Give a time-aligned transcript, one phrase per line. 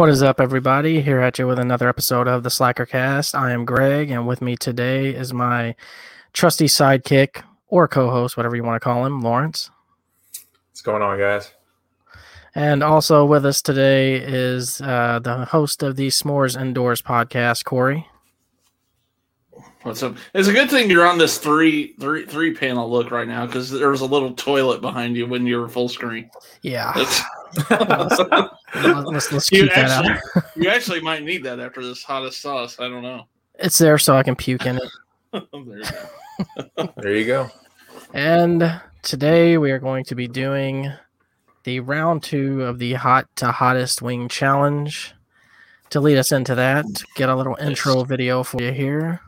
[0.00, 1.02] What is up, everybody?
[1.02, 3.38] Here at you with another episode of the Slackercast.
[3.38, 5.74] I am Greg, and with me today is my
[6.32, 9.70] trusty sidekick or co-host, whatever you want to call him, Lawrence.
[10.70, 11.52] What's going on, guys?
[12.54, 18.08] And also with us today is uh, the host of the S'mores Indoors podcast, Corey.
[19.82, 20.16] What's up?
[20.32, 23.70] It's a good thing you're on this three three three panel look right now because
[23.70, 26.30] there was a little toilet behind you when you were full screen.
[26.62, 27.22] Yeah, That's-
[27.70, 30.44] let's, let's you keep that actually out.
[30.56, 32.78] you actually might need that after this hottest sauce.
[32.78, 33.26] I don't know.
[33.58, 34.90] It's there so I can puke in it.
[35.52, 36.92] there you go.
[36.96, 37.50] There you go.
[38.14, 40.92] And today we are going to be doing
[41.64, 45.14] the round two of the hot to hottest wing challenge.
[45.90, 49.20] To lead us into that, get a little intro video for you here.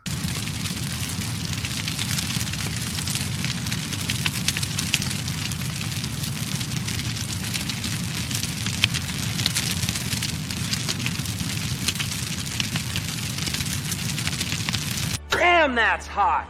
[15.29, 16.47] Damn, that's hot.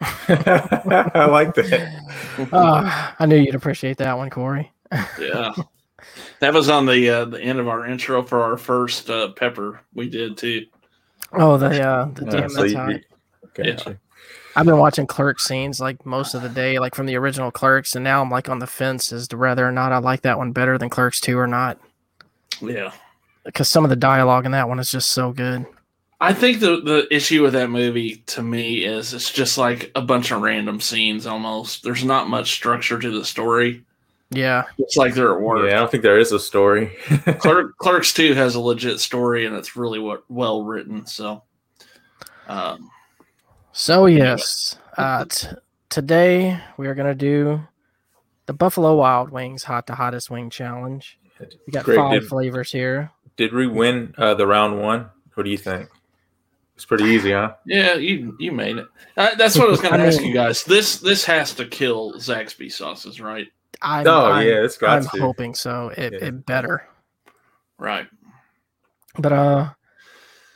[0.00, 2.48] I like that.
[2.52, 4.70] Ah, I knew you'd appreciate that one, Corey.
[5.18, 5.54] Yeah,
[6.40, 9.80] that was on the uh, the end of our intro for our first uh, pepper
[9.94, 10.66] we did too.
[11.32, 13.00] Oh, the uh, the Uh, damn so that's you- hot.
[13.54, 13.98] Gotcha.
[14.56, 17.94] I've been watching Clerks scenes like most of the day, like from the original Clerks,
[17.94, 20.38] and now I'm like on the fence as to whether or not I like that
[20.38, 21.78] one better than Clerks two or not.
[22.60, 22.92] Yeah,
[23.44, 25.64] Because some of the dialogue in that one is just so good.
[26.20, 30.02] I think the the issue with that movie to me is it's just like a
[30.02, 31.84] bunch of random scenes almost.
[31.84, 33.84] There's not much structure to the story.
[34.30, 34.64] Yeah.
[34.78, 35.60] It's like they're at work.
[35.68, 36.96] Yeah, I don't think there is a story.
[37.38, 41.06] Clerk, Clerks 2 has a legit story and it's really what well written.
[41.06, 41.44] So,
[42.46, 42.90] um,
[43.72, 45.48] So yes, uh, t-
[45.88, 47.60] today we are gonna do
[48.46, 51.18] the Buffalo Wild Wings Hot to Hottest Wing Challenge.
[51.40, 53.10] We got Greg, five did, flavors here.
[53.36, 55.08] did we win uh, the round one?
[55.34, 55.88] What do you think?
[56.78, 57.54] It's pretty easy, huh?
[57.66, 58.86] yeah, you you made it.
[59.16, 60.62] Uh, that's what I was going to ask mean- you guys.
[60.62, 63.48] This this has to kill Zaxby sauces, right?
[63.82, 65.20] I'm, Oh, I'm, yeah, it's got I'm to.
[65.20, 65.88] hoping so.
[65.96, 66.28] It, Yeah.
[66.28, 66.86] it better.
[67.78, 68.06] Right.
[69.18, 69.70] But uh,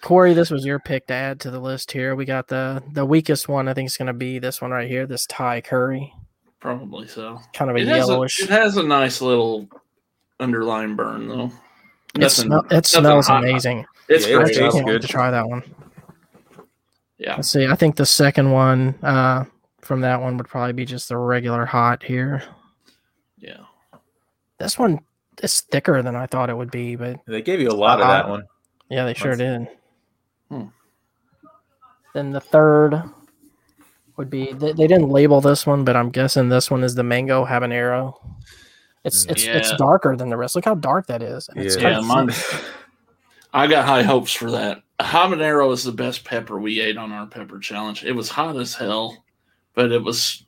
[0.00, 2.14] Corey, this was your pick to add to the list here.
[2.14, 3.66] We got the the weakest one.
[3.66, 5.06] I think it's gonna be this one right here.
[5.08, 6.12] This Thai curry,
[6.60, 7.40] Probably so.
[7.52, 8.40] kind of a It has a, yellowish.
[8.40, 9.68] it has a nice little
[10.38, 11.50] underlying burn though.
[12.14, 13.42] It, Nothing- smell, it smells hot.
[13.42, 13.86] amazing.
[14.08, 15.02] It's Yeah, it I tastes can't wait good.
[15.02, 15.62] to try that one.
[17.22, 17.36] Yeah.
[17.36, 17.66] Let's see.
[17.66, 19.44] I think the second one uh,
[19.80, 22.42] from that one would probably be just the regular hot here.
[23.38, 23.60] Yeah.
[24.58, 25.00] This one
[25.42, 28.06] is thicker than I thought it would be, but They gave you a lot of
[28.06, 28.42] Uh, that one.
[28.88, 29.76] yeah, they sure That's- did.
[30.48, 30.66] Hmm.
[32.14, 33.02] Then the third
[34.16, 37.02] would be they, they didn't label this one, but I'm guessing this one is the
[37.02, 38.14] mango habanero.
[39.04, 40.54] It's it's it's darker than the rest.
[40.54, 41.48] Look how dark that is.
[41.48, 41.82] And it's Yeah.
[41.82, 42.60] kind Yeah, of mine- thick.
[43.52, 44.82] I got high hopes for that.
[45.00, 48.04] Habanero is the best pepper we ate on our pepper challenge.
[48.04, 49.24] It was hot as hell,
[49.74, 50.44] but it was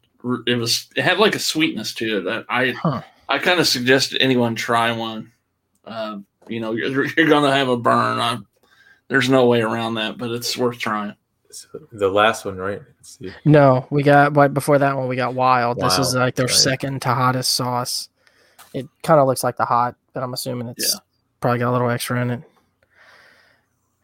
[0.46, 2.46] it was it had like a sweetness to it.
[2.48, 3.02] I Huh.
[3.28, 5.32] I kind of suggested anyone try one.
[5.84, 8.18] Uh, you know, you're, you're gonna have a burn.
[8.18, 8.38] I,
[9.08, 11.14] there's no way around that, but it's worth trying.
[11.92, 12.80] the last one, right?
[12.98, 13.32] Let's see.
[13.44, 15.08] No, we got right before that one.
[15.08, 15.78] We got wild.
[15.78, 16.54] This is like their right.
[16.54, 18.08] second to hottest sauce.
[18.72, 21.00] It kind of looks like the hot, but I'm assuming it's Yeah.
[21.40, 22.42] probably got a little extra in it.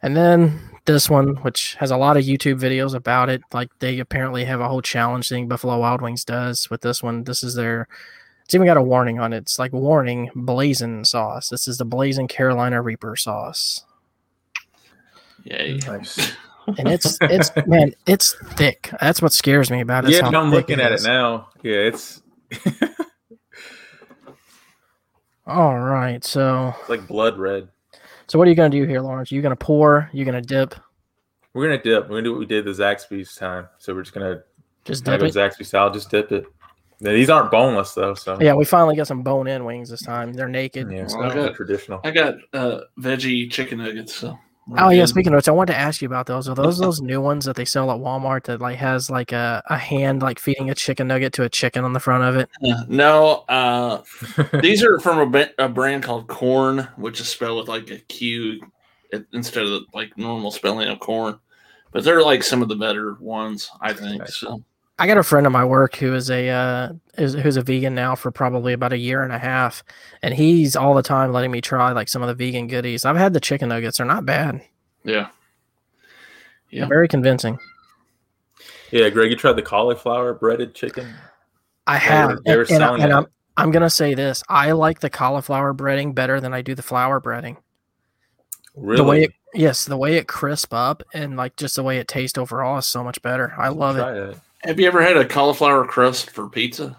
[0.03, 3.41] And then this one, which has a lot of YouTube videos about it.
[3.53, 7.23] Like they apparently have a whole challenge thing Buffalo Wild Wings does with this one.
[7.23, 7.87] This is their.
[8.43, 9.37] It's even got a warning on it.
[9.37, 11.49] It's like warning blazing sauce.
[11.49, 13.85] This is the blazing Carolina Reaper sauce,
[15.43, 15.79] Yay!
[15.87, 16.33] Nice.
[16.77, 18.91] and it's it's man, it's thick.
[18.99, 20.11] That's what scares me about it.
[20.11, 21.05] yeah, how I'm thick looking at is.
[21.05, 21.49] it now.
[21.63, 22.21] Yeah, it's
[25.47, 27.69] All right, so it's like blood red.
[28.31, 29.29] So what are you gonna do here, Lawrence?
[29.29, 30.09] You gonna pour?
[30.13, 30.73] You gonna dip?
[31.53, 32.03] We're gonna dip.
[32.03, 33.67] We're gonna do what we did the Zaxby's time.
[33.77, 34.41] So we're just gonna
[34.85, 35.51] Just have dip a it.
[35.51, 35.91] Zaxby style.
[35.91, 36.45] Just dip it.
[37.01, 40.31] Now, these aren't boneless though, so Yeah, we finally got some bone-in wings this time.
[40.31, 40.89] They're naked.
[40.89, 41.99] Yeah, so- I got- traditional.
[42.05, 44.39] I got uh, veggie chicken nuggets, so
[44.77, 46.47] Oh yeah, speaking of which, I wanted to ask you about those.
[46.47, 49.61] Are those those new ones that they sell at Walmart that like has like a,
[49.67, 52.49] a hand like feeding a chicken nugget to a chicken on the front of it?
[52.63, 54.01] Uh, no, uh,
[54.61, 58.61] these are from a, a brand called Quorn, which is spelled with like a Q
[59.33, 61.39] instead of like normal spelling of corn.
[61.91, 64.19] But they're like some of the better ones, I think.
[64.19, 64.37] Nice.
[64.37, 64.63] So
[65.01, 67.95] I got a friend of my work who is a uh, is who's a vegan
[67.95, 69.83] now for probably about a year and a half,
[70.21, 73.03] and he's all the time letting me try like some of the vegan goodies.
[73.03, 74.61] I've had the chicken nuggets; they're not bad.
[75.03, 75.29] yeah,
[76.69, 76.85] They're Yeah.
[76.85, 77.57] very convincing.
[78.91, 81.11] yeah, Greg, you tried the cauliflower breaded chicken?
[81.87, 83.15] I They have, were- they were and, and, I, selling and it.
[83.15, 83.25] I'm
[83.57, 87.19] I'm gonna say this: I like the cauliflower breading better than I do the flour
[87.19, 87.57] breading.
[88.75, 88.97] Really?
[88.97, 92.07] The way it, yes, the way it crisp up and like just the way it
[92.07, 93.55] tastes overall is so much better.
[93.57, 94.01] I love it.
[94.29, 94.37] It.
[94.63, 96.95] Have you ever had a cauliflower crust for pizza?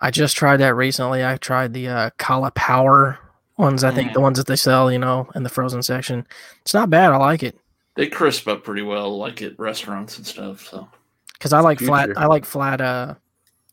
[0.00, 1.24] I just tried that recently.
[1.24, 3.18] I tried the uh, cauliflower
[3.58, 3.84] ones.
[3.84, 6.26] I think the ones that they sell, you know, in the frozen section.
[6.62, 7.12] It's not bad.
[7.12, 7.58] I like it
[7.96, 10.66] They crisp up pretty well, like at restaurants and stuff.
[10.66, 10.88] So
[11.34, 12.10] because I like flat.
[12.16, 12.80] I like flat.
[12.80, 13.14] Uh,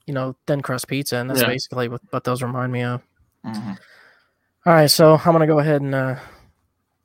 [0.05, 1.47] you know, thin crust pizza, and that's Yeah.
[1.47, 3.01] basically what, what those remind me of.
[3.45, 3.77] mhm.
[4.65, 6.15] All right, so I'm gonna go ahead and uh,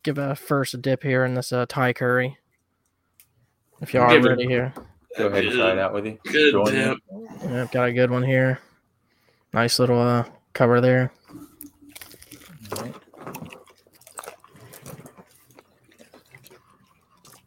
[0.02, 2.38] give a first dip here in this uh, Thai curry.
[3.80, 4.72] If you are it- ready here,
[5.16, 6.18] Go ahead and try it out with you.
[6.24, 6.98] Good Join dip.
[7.10, 7.28] you.
[7.44, 8.60] yeah, got a good one here.
[9.52, 11.12] Nice little uh, cover there.
[12.76, 12.94] Alright.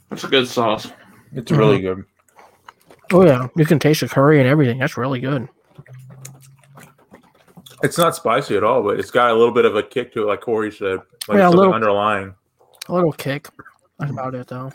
[0.09, 0.91] That's a good sauce.
[1.33, 2.05] It's really good.
[3.13, 4.79] Oh yeah, you can taste the curry and everything.
[4.79, 5.47] That's really good.
[7.81, 10.23] It's not spicy at all, but it's got a little bit of a kick to
[10.23, 10.99] it, like Corey said.
[11.29, 12.35] Like Yeah, a little- underlying.
[12.89, 13.47] A little kick.
[13.97, 14.73] That's about it though.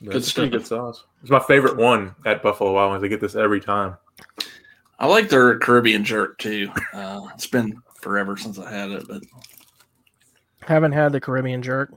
[0.00, 0.60] But Good it's a pretty stuff.
[0.60, 1.04] good sauce.
[1.22, 3.04] It's my favorite one at Buffalo Wild Wings.
[3.04, 3.96] I get this every time.
[4.98, 6.70] I like their Caribbean jerk too.
[6.92, 9.22] Uh, it's been forever since I had it, but
[10.62, 11.92] Haven't had the Caribbean jerk.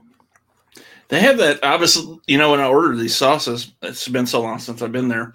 [1.08, 1.60] they have that.
[1.62, 5.08] Obviously, you know, when I ordered these sauces, it's been so long since I've been
[5.08, 5.34] there.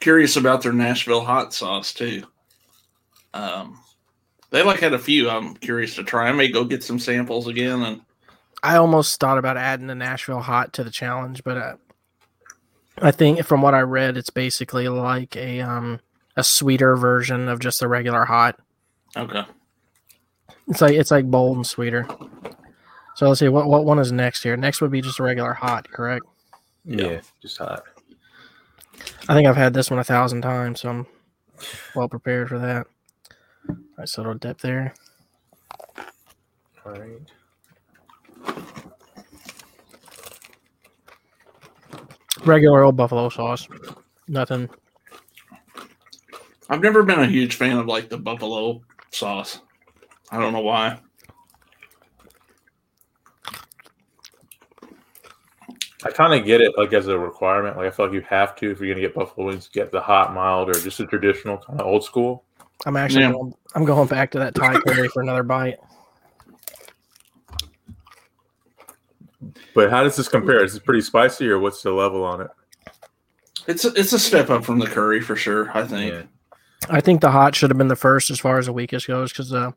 [0.00, 2.22] Curious about their Nashville hot sauce too.
[3.34, 3.78] Um,
[4.50, 5.28] they like had a few.
[5.28, 6.28] I'm curious to try.
[6.28, 8.00] I may go get some samples again and
[8.62, 11.76] I almost thought about adding the Nashville hot to the challenge, but uh,
[13.00, 16.00] I think from what I read, it's basically like a um
[16.36, 18.58] a sweeter version of just the regular hot.
[19.16, 19.44] okay.
[20.68, 22.06] It's like it's like bold and sweeter.
[23.16, 24.56] So let's see what what one is next here.
[24.56, 26.24] Next would be just a regular hot, correct?
[26.84, 27.84] Yeah, just hot.
[29.28, 31.06] I think I've had this one a thousand times, so I'm
[31.94, 32.86] well prepared for that.
[33.68, 34.94] All right, so it'll dip there.
[36.84, 37.20] All right.
[42.44, 43.68] Regular old buffalo sauce.
[44.28, 44.68] Nothing.
[46.68, 49.60] I've never been a huge fan of like the buffalo sauce.
[50.30, 50.98] I don't know why.
[56.04, 57.76] I kind of get it, like as a requirement.
[57.76, 60.00] Like I feel like you have to if you're gonna get buffalo wings, get the
[60.00, 62.44] hot, mild, or just a traditional kind of old school.
[62.86, 63.32] I'm actually Yeah.
[63.32, 65.76] going, I'm going back to that Thai curry for another bite.
[69.74, 70.62] But how does this compare?
[70.64, 72.48] Is it pretty spicy, or what's the level on it?
[73.66, 75.70] It's a, it's a step up from the curry for sure.
[75.76, 76.12] I think.
[76.12, 76.22] Yeah.
[76.88, 79.32] I think the hot should have been the first as far as the weakest goes
[79.32, 79.72] because uh,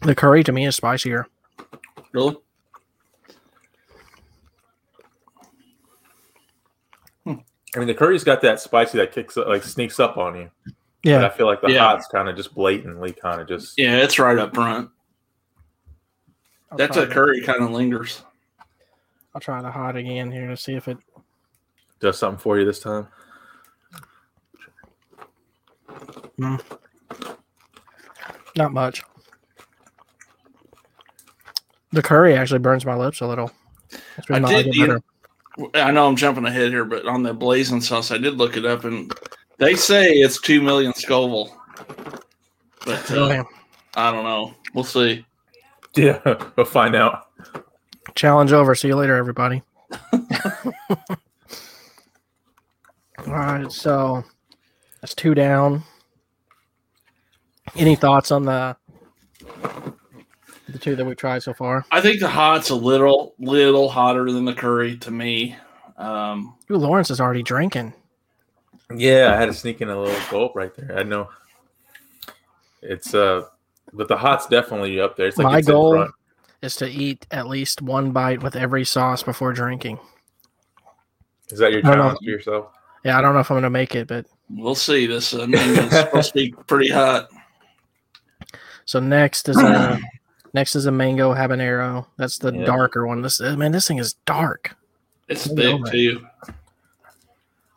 [0.00, 1.26] the curry to me is spicier.
[2.12, 2.36] Really?
[7.74, 10.50] I mean, the curry's got that spicy that kicks like sneaks up on you.
[10.64, 10.74] But
[11.10, 11.80] Yeah, I feel like the Yeah.
[11.80, 13.74] hot's kind of just blatantly kind of just.
[13.76, 14.90] Yeah, it's right up front.
[16.70, 18.22] I'll That's a curry kind of lingers.
[19.36, 20.96] I'll try the hot again here to see if it.
[22.00, 23.06] does something for you this time.
[26.38, 26.62] Not
[28.72, 29.02] much.
[31.92, 33.50] The curry actually burns my lips a little.
[34.30, 35.02] I did, you better.
[35.74, 38.64] I know I'm jumping ahead here, but on the blazing sauce, I did look it
[38.64, 39.12] up, and
[39.58, 41.54] they say it's two million Scoville.
[42.86, 43.42] But uh, Really.
[43.96, 44.54] I don't know.
[44.72, 45.26] We'll see.
[45.94, 46.20] Yeah,
[46.56, 47.25] we'll find out.
[48.14, 48.74] Challenge over.
[48.74, 49.62] See you later, everybody.
[50.12, 50.20] All
[53.26, 54.22] right, so
[55.00, 55.82] that's two down.
[57.74, 58.76] Any thoughts on the
[60.68, 61.84] the two that we tried so far?
[61.90, 65.56] I think the hot's a little little hotter than the curry to me.
[65.96, 67.92] Um, Ooh, Lawrence is already drinking.
[68.94, 70.98] Yeah, I had to sneak in a little gulp right there.
[70.98, 71.28] I know.
[72.82, 73.44] It's uh,
[73.92, 75.26] but the hot's definitely up there.
[75.26, 76.10] It's like My it's in goal front.
[76.66, 79.98] Is to eat at least one bite with every sauce before drinking.
[81.50, 81.96] Is that your No, no.
[81.96, 82.66] challenge to yourself?
[83.04, 85.06] Yeah, I don't know if I'm gonna make it, but we'll see.
[85.06, 87.28] This uh, mango's supposed to be pretty hot.
[88.84, 89.96] so next is uh
[90.54, 92.06] Next is a mango habanero.
[92.16, 92.64] That's the Yeah.
[92.64, 93.20] darker one.
[93.20, 94.74] This man, this thing is dark.
[95.28, 96.26] It's Maybe thick over too.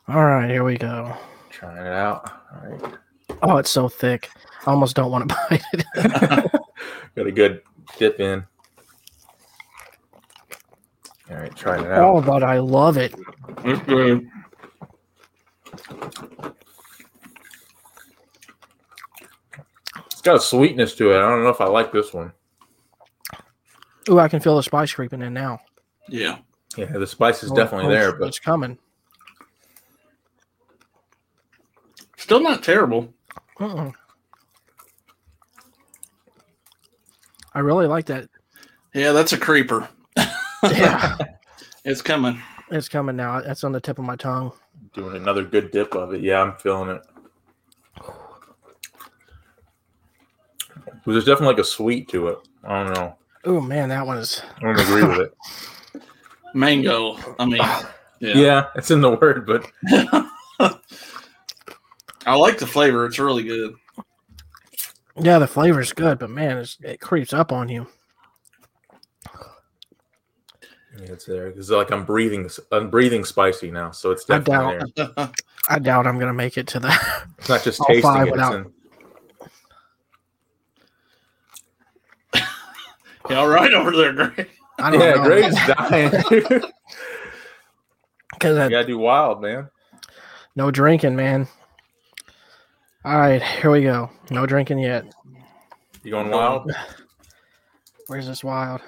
[0.08, 1.14] All right, here we go.
[1.50, 2.30] Trying it out.
[2.52, 2.94] All right.
[3.42, 4.30] Oh, it's so thick.
[4.66, 6.52] I almost don't want to bite it.
[7.16, 7.60] Got a good
[7.98, 8.44] dip in.
[11.30, 12.04] All right, trying it out.
[12.04, 13.14] oh, but I love it.
[13.64, 14.28] It's good.
[20.10, 21.16] It's got a sweetness to it.
[21.18, 22.32] I don't know if I like this one.
[24.08, 25.60] Ooh, I can feel the spice creeping in now.
[26.08, 26.38] Yeah.
[26.76, 28.76] Yeah, the spice is Oh, definitely oh, there, but it's coming.
[32.16, 33.12] Still not terrible.
[33.58, 33.92] Mm-mm.
[37.54, 38.28] I really like that.
[38.94, 39.88] Yeah, that's a creeper.
[40.62, 41.16] Yeah,
[41.84, 42.40] It's coming.
[42.70, 43.40] it's coming now.
[43.40, 44.52] That's on the tip of my tongue.
[44.94, 46.20] doing another good dip of it.
[46.20, 47.02] Yeah, I'm feeling it.
[51.06, 52.38] There's definitely like a sweet to it.
[52.64, 53.16] I don't know.
[53.44, 54.42] Oh man, that one is.
[54.58, 56.02] I don't agree with it.
[56.54, 57.16] Mango.
[57.38, 57.62] I mean,
[58.20, 58.34] Yeah.
[58.34, 58.64] yeah.
[58.76, 59.66] it's in the word, but
[62.26, 63.06] I like the flavor.
[63.06, 63.74] It's really good.
[65.16, 67.86] Yeah, the flavor's good, but man, it's, it creeps up on you.
[70.89, 71.48] yeah, it's there.
[71.48, 72.48] It's like I'm breathing.
[72.72, 75.30] I'm breathing spicy now, so it's I definitely doubt- there.
[75.68, 77.26] I doubt I'm gonna make it to that.
[77.38, 78.30] It's not just All tasting five it.
[78.30, 78.72] It's without- in,
[83.30, 84.50] Yeah, all right over there, Greg.
[84.78, 85.24] I don't yeah, know.
[85.24, 86.12] Greg's dying.
[86.30, 86.60] you
[88.32, 89.68] Because gotta do wild, man.
[90.56, 91.46] no drinking, man.
[93.04, 94.10] All right, here we go.
[94.30, 95.04] No drinking yet.
[96.02, 96.72] You going wild?
[98.08, 98.80] Where's this wild?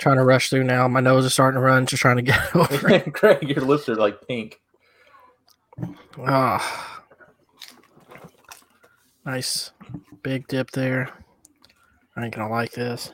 [0.00, 0.16] Alright.
[0.16, 0.88] Trying to rush through now.
[0.88, 1.86] My nose is starting to run.
[1.86, 3.12] Just trying to get over it.
[3.12, 4.60] Greg, your lips are like pink.
[6.18, 7.02] Ah,
[9.24, 9.72] nice
[10.22, 11.08] big dip there.
[12.16, 13.12] I ain't gonna like this.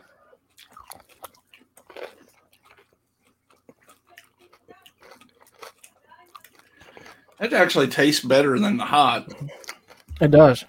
[7.38, 9.33] It actually tastes better than the hot.
[10.21, 10.64] It does.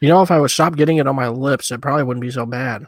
[0.00, 2.30] You know, if I would stop getting it on my lips, it probably wouldn't be
[2.30, 2.86] so bad.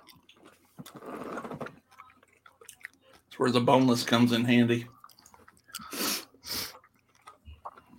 [3.38, 4.85] It's where the boneless comes in handy.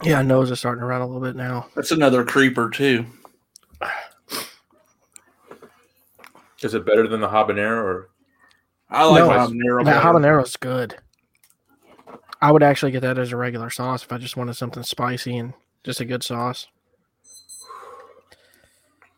[0.03, 1.67] Yeah, nose is starting to run a little bit now.
[1.75, 3.05] That's another creeper too.
[6.61, 8.09] Is it better than the habanero or
[8.89, 9.85] I like No, habanero.
[9.85, 10.07] That better.
[10.07, 10.97] habanero's good.
[12.41, 15.37] I would actually get that as a regular sauce if I just wanted something spicy
[15.37, 15.53] and
[15.85, 16.67] just a good sauce.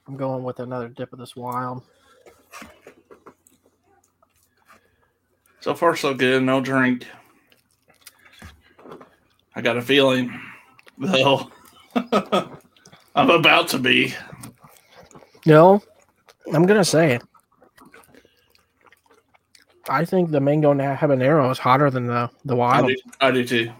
[0.07, 1.81] I'm going with another dip of this wild.
[5.61, 6.43] So far, so good.
[6.43, 7.07] No drink.
[9.55, 10.33] I got a feeling,
[10.97, 11.51] though,
[13.15, 14.13] I'm about to be.
[15.45, 15.83] No,
[16.51, 17.23] I'm gonna say it.
[19.89, 22.87] I think the mango habanero is hotter than the the I wild.
[22.87, 23.71] do, I do too.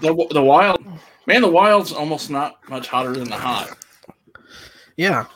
[0.00, 0.84] The, the wild,
[1.26, 3.76] man, the wild's almost not much hotter than the hot.
[4.96, 5.26] Yeah,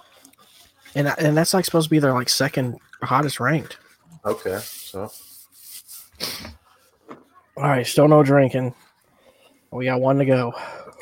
[0.94, 3.78] and and that's like supposed to be their like second hottest ranked.
[4.24, 4.58] okay?
[4.62, 5.10] So
[7.56, 8.74] All right, still no drinking.
[9.70, 10.52] We got one to go.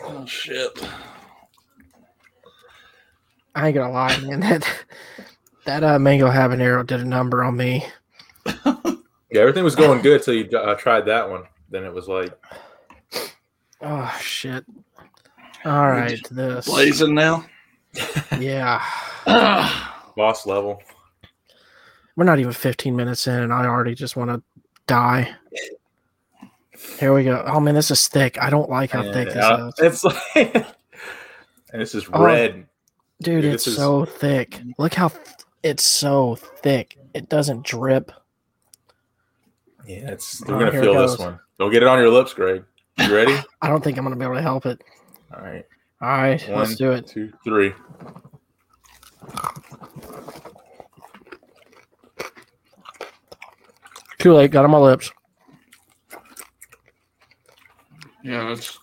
[0.05, 0.71] Oh shit!
[3.55, 4.41] I ain't gonna lie, man.
[5.65, 7.87] That that uh, mango habanero did a number on me.
[8.47, 11.45] yeah, everything was going good till you uh, tried that one.
[11.71, 12.37] Then it was like
[13.81, 14.65] Oh shit!
[15.65, 17.45] All right, this Blazing now.
[18.41, 18.83] yeah.
[19.27, 20.83] Boss level.
[22.17, 24.43] We're not even 15 minutes in, and I already just want to
[24.87, 25.35] die.
[26.99, 27.43] Here we go.
[27.47, 28.41] Oh man, this is thick.
[28.43, 30.27] I don't like how thick this Yeah, is, It's like
[31.73, 32.25] and this is Oh.
[32.25, 32.67] red.
[33.23, 33.43] dude.
[33.43, 34.61] dude, It's is- so thick.
[34.79, 35.21] Look how th-
[35.63, 36.99] it's so thick.
[37.15, 38.11] It doesn't drip.
[39.87, 41.39] Yeah, it's Oh, we're gonna feel this one.
[41.59, 42.65] Don't get it on your lips, Greg.
[42.99, 43.37] You ready?
[43.63, 44.83] I don't think I'm gonna be able to help it.
[45.35, 45.65] All right,
[46.01, 46.59] All right, One.
[46.59, 47.07] let's do it.
[47.07, 47.73] two, three.
[54.19, 54.51] Too late.
[54.51, 55.11] Got on my lips.
[58.23, 58.79] yeah, it's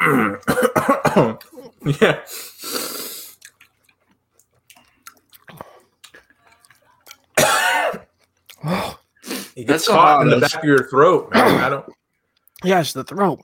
[2.00, 2.20] yeah.
[9.56, 10.52] It That's gets caught in the hot.
[10.52, 11.64] back of your throat, man.
[11.64, 11.86] I don't.
[12.64, 13.40] yeah, it's the throat.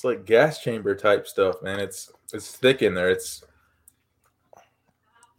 [0.00, 1.78] It's like gas chamber type stuff, man.
[1.78, 3.10] It's it's thick in there.
[3.10, 3.44] It's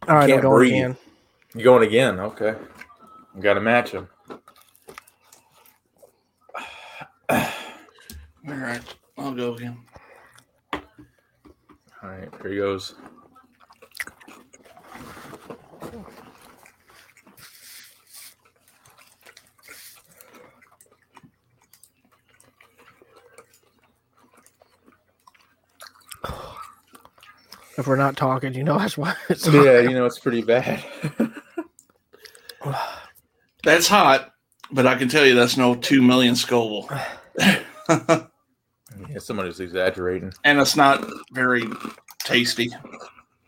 [0.06, 0.72] All right, I'm Can't going breathe.
[0.74, 0.96] again.
[1.56, 2.20] you going again.
[2.20, 2.54] Okay,
[3.40, 4.08] got to match him.
[7.28, 7.40] all
[8.46, 8.80] right.
[9.18, 9.78] I'll I'll go again.
[10.72, 12.94] All right, here he goes.
[27.78, 29.14] If we're not talking, you know that's why.
[29.28, 30.84] It's Yeah, you know it's pretty bad.
[33.64, 34.32] That's hot,
[34.72, 36.88] but I can tell you that's no two million Scoville.
[37.38, 38.26] yeah,
[39.18, 40.32] somebody's exaggerating.
[40.42, 41.64] and it's not very
[42.24, 42.70] tasty.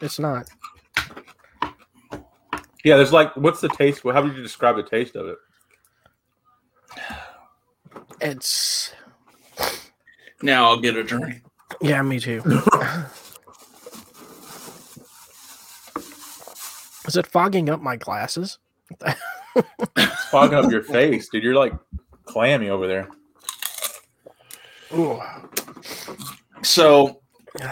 [0.00, 0.46] It's not.
[2.84, 4.02] Yeah, there's like, what's the taste?
[4.04, 5.38] How would you describe the taste of it?
[8.20, 8.92] It's
[10.42, 11.42] Now I'll get a drink.
[11.80, 12.40] yeah, me too.
[17.14, 18.58] Is it fogging up my glasses?
[19.96, 21.44] It's fogging up your face, dude.
[21.44, 21.72] You're like
[22.24, 23.08] clammy over there.
[24.92, 25.22] Ooh.
[26.64, 27.20] So
[27.62, 27.70] uh,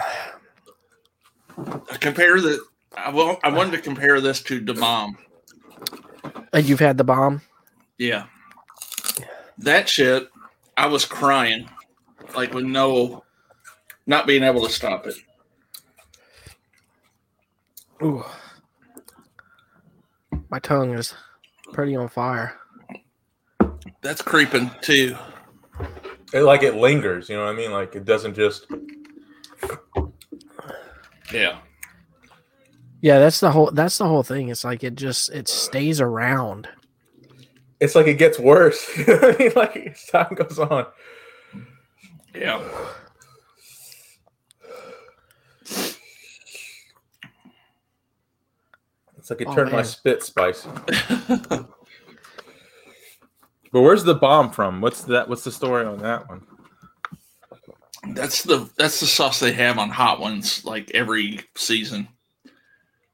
[1.99, 2.63] compare the.
[2.95, 5.17] I, will, I wanted to compare this to the bomb.
[6.53, 7.41] And you've had the bomb?
[7.97, 8.27] Yeah,
[9.57, 10.29] that shit.
[10.77, 11.69] I was crying,
[12.33, 13.25] like with no,
[14.07, 15.15] not being able to stop it.
[18.01, 18.23] Ooh.
[20.53, 21.15] My tongue is
[21.71, 22.53] pretty on fire.
[24.03, 25.17] That's creeping too.
[26.31, 27.27] It like it lingers.
[27.27, 27.71] You know what I mean?
[27.71, 28.67] Like it doesn't just.
[31.33, 31.57] Yeah,
[33.01, 34.49] Yeah, that's the whole that's the whole thing.
[34.49, 36.67] It's like it just it stays around.
[37.79, 38.87] It's like it gets worse.
[38.95, 39.51] You know what I mean?
[39.55, 40.85] Like as time goes on.
[42.35, 42.61] yeah.
[49.23, 50.67] It's like it Oh, turned my spit spicy.
[53.71, 54.81] But where's the bomb from?
[54.81, 55.29] What's that?
[55.29, 56.45] What's the story on that one?
[58.13, 62.09] That's the that's the sauce they have on hot ones like every season.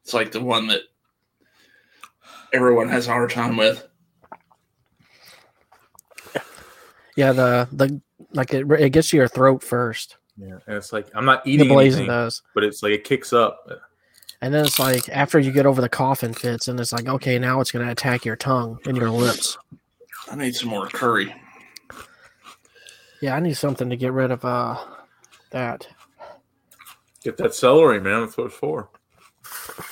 [0.04, 0.82] It's like the one that
[2.54, 3.88] everyone has a hard time with.
[7.16, 8.02] Yeah, the the
[8.34, 10.18] like it it gets to your throat first.
[10.38, 12.42] Yeah, and it's like I'm not The eating blazing anything, does.
[12.56, 13.64] but it's like it kicks up.
[14.42, 17.38] And then it's like after you get over the coughing fits, and it's like, okay,
[17.40, 19.58] now it's gonna attack your tongue and your lips.
[20.32, 21.34] I need some more curry.
[23.22, 24.78] Yeah, I need something to get rid of uh
[25.52, 25.88] that.
[27.24, 28.22] Get that celery, man.
[28.22, 28.90] That's what it's for.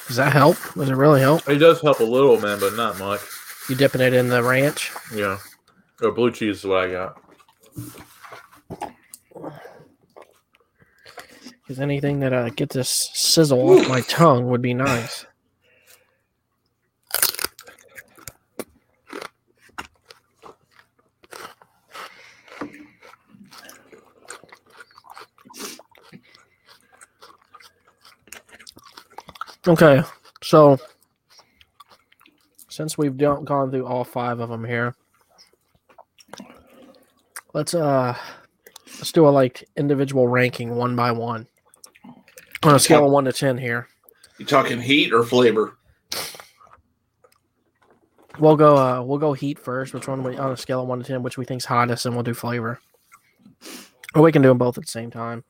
[0.08, 0.58] Does that help?
[0.76, 1.48] Does it really help?
[1.50, 3.22] It does help a little, man, but not much.
[3.68, 4.92] You dipping it in the ranch?
[5.14, 5.40] Yeah.
[6.02, 7.22] Or blue cheese is what I got.
[11.68, 15.26] Because anything that uh, get this sizzle off my tongue would be nice.
[29.68, 30.02] Okay,
[30.42, 30.78] so
[32.70, 34.96] since we've done, gone through all five of them here,
[37.54, 38.16] let's uh
[38.86, 41.46] let's do a like individual ranking one by one
[42.64, 43.88] on a scale of one to ten here.
[44.38, 45.78] You talking heat or flavor?
[48.40, 51.00] We'll go uh we'll go heat first, which one we on a scale of one
[51.00, 52.80] to ten, which we think's hottest, and we'll do flavor.
[54.14, 55.44] Or we can do them both at the same time.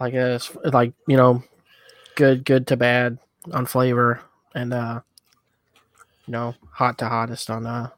[0.00, 1.42] Like it's like you know,
[2.16, 3.18] good good to bad
[3.52, 4.20] on flavor,
[4.54, 5.00] and uh,
[6.26, 7.90] you know, hot to hottest on uh,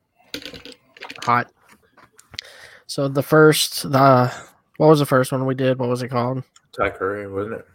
[1.23, 1.51] hot.
[2.87, 4.33] So the first the
[4.77, 5.79] what was the first one we did?
[5.79, 6.45] What was it called?
[6.77, 7.67] Thai curry, wasn't it?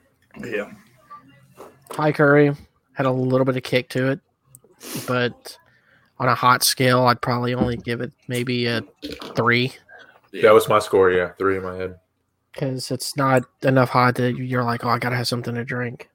[0.41, 0.71] Yeah.
[1.89, 2.55] Thai curry
[2.93, 4.19] had a little bit of kick to it,
[5.07, 5.57] but
[6.19, 8.81] on a hot scale, I'd probably only give it maybe a
[9.35, 9.73] three
[10.41, 11.31] That was my score, yeah.
[11.37, 11.99] Three in my head.
[12.51, 16.09] because it's not enough hot that you're like, oh, I gotta have something to drink.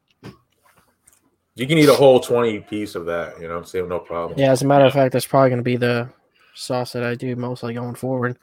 [1.54, 3.88] You can eat a whole 20 piece of that, you know I'm saying?
[3.88, 4.38] No problem.
[4.38, 6.08] Yeah, as a matter of fact, that's probably gonna be the
[6.54, 8.38] sauce that I do mostly going forward.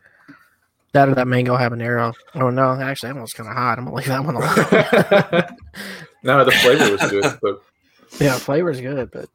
[0.95, 2.13] That or that mango habanero.
[2.35, 3.77] Oh no, actually, that one's kind of hot.
[3.77, 5.57] I'm gonna leave that one alone.
[6.23, 7.37] no, the flavor was good.
[7.41, 7.61] But
[8.17, 9.27] yeah, flavor's good, but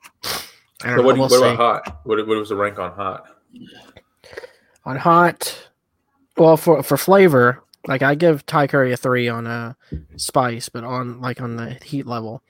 [0.82, 2.00] I don't so what, do you, we'll what about hot?
[2.04, 3.26] What, what was the rank on hot?
[4.86, 5.68] on hot
[6.38, 9.76] well for for flavor like i give thai curry a three on a
[10.16, 12.42] spice but on like on the heat level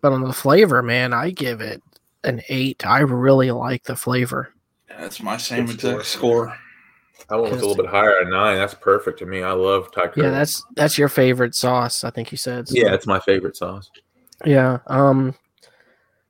[0.00, 1.82] but on the flavor man i give it
[2.22, 4.54] an eight i really like the flavor
[4.88, 6.56] That's my same exact score.
[7.30, 8.56] I went with a little bit higher at nine.
[8.56, 9.42] That's perfect to me.
[9.42, 10.24] I love Thai curry.
[10.26, 13.56] yeah that's that's your favorite sauce i think you said so- yeah, it's my favorite
[13.56, 13.90] sauce.
[14.44, 15.34] yeah um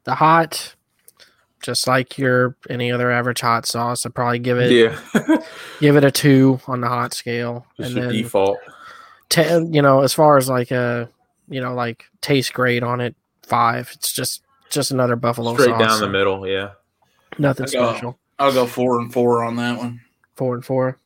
[0.04, 0.74] the hot
[1.62, 5.38] just like your any other average hot sauce i'd probably give it Yeah,
[5.80, 8.58] give it a two on the hot scale just and then default.
[9.30, 11.08] Ten, you know, as far as like a,
[11.48, 13.90] you know, like taste grade on it, five.
[13.94, 15.80] It's just just another buffalo Straight sauce.
[15.80, 16.72] down the middle, yeah.
[17.38, 18.18] Nothing I go- special.
[18.38, 20.02] I'll go four and four on that one.
[20.36, 20.98] Four and four.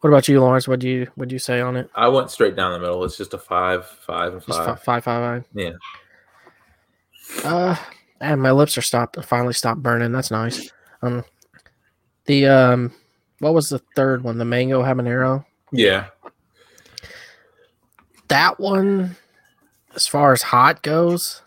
[0.00, 0.66] What about you, Lawrence?
[0.66, 1.90] What do you would you say on it?
[1.94, 3.04] I went straight down the middle.
[3.04, 4.56] It's just a five, five, and five.
[4.56, 5.44] fi- five, five, five.
[5.54, 5.72] Yeah.
[7.44, 7.76] Uh,
[8.20, 9.22] and my lips are stopped.
[9.24, 10.12] Finally stopped burning.
[10.12, 10.70] That's nice.
[11.02, 11.24] Um,
[12.24, 12.92] the um,
[13.40, 14.38] what was the third one?
[14.38, 15.44] The mango habanero.
[15.70, 16.06] Yeah.
[18.28, 19.16] That one,
[19.94, 21.42] as far as hot goes,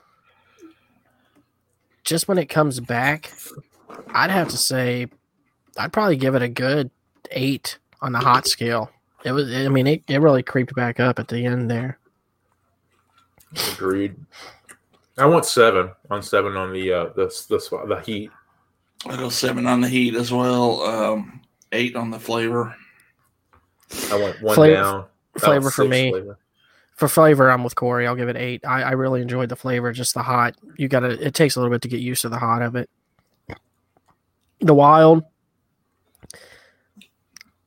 [2.04, 3.32] just when it comes back,
[4.10, 5.08] I'd have to say,
[5.78, 6.90] I'd probably give it a good
[7.32, 8.92] eight on the hot scale.
[9.24, 11.98] It was, I mean, it, it really creeped back up at the end there.
[13.74, 14.16] Agreed.
[15.18, 18.32] I want seven on seven on the uh the the, the heat.
[19.06, 20.82] I'll go seven on the heat as well.
[20.82, 22.76] Um, eight on the flavor.
[24.12, 25.06] I want one Flavor- down.
[25.38, 26.12] Flavor for me.
[26.12, 26.38] flavor.
[26.96, 28.06] For flavor, I'm with Corey.
[28.06, 28.64] I'll give it eight.
[28.66, 30.56] I, I really enjoyed the flavor, just the hot.
[30.78, 31.10] You got to.
[31.10, 32.88] It takes a little bit to get used to the hot of it.
[34.60, 35.24] The wild,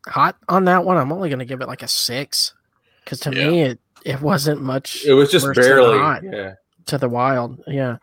[0.06, 0.96] hot on that one.
[0.96, 2.54] I'm only going to give it like a six,
[3.04, 5.98] because to me it it wasn't much It was just barely.
[5.98, 6.54] hot Yeah.
[6.86, 7.62] to the wild.
[7.66, 7.96] Yeah.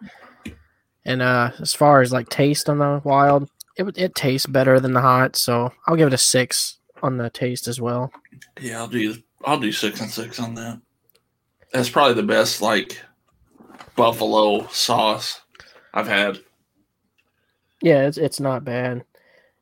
[1.06, 4.80] And uh as far as like taste on the wild, it would- it tastes better
[4.80, 8.12] than the hot, so I'll give it a six on the taste as well.
[8.62, 9.16] Yeah, I'll do.
[9.46, 10.80] I'll do six and six on that.
[11.74, 13.02] That's probably the best like
[13.96, 15.42] buffalo sauce
[15.94, 16.40] I've had.
[17.82, 19.08] Yeah, it's it's not bad, it,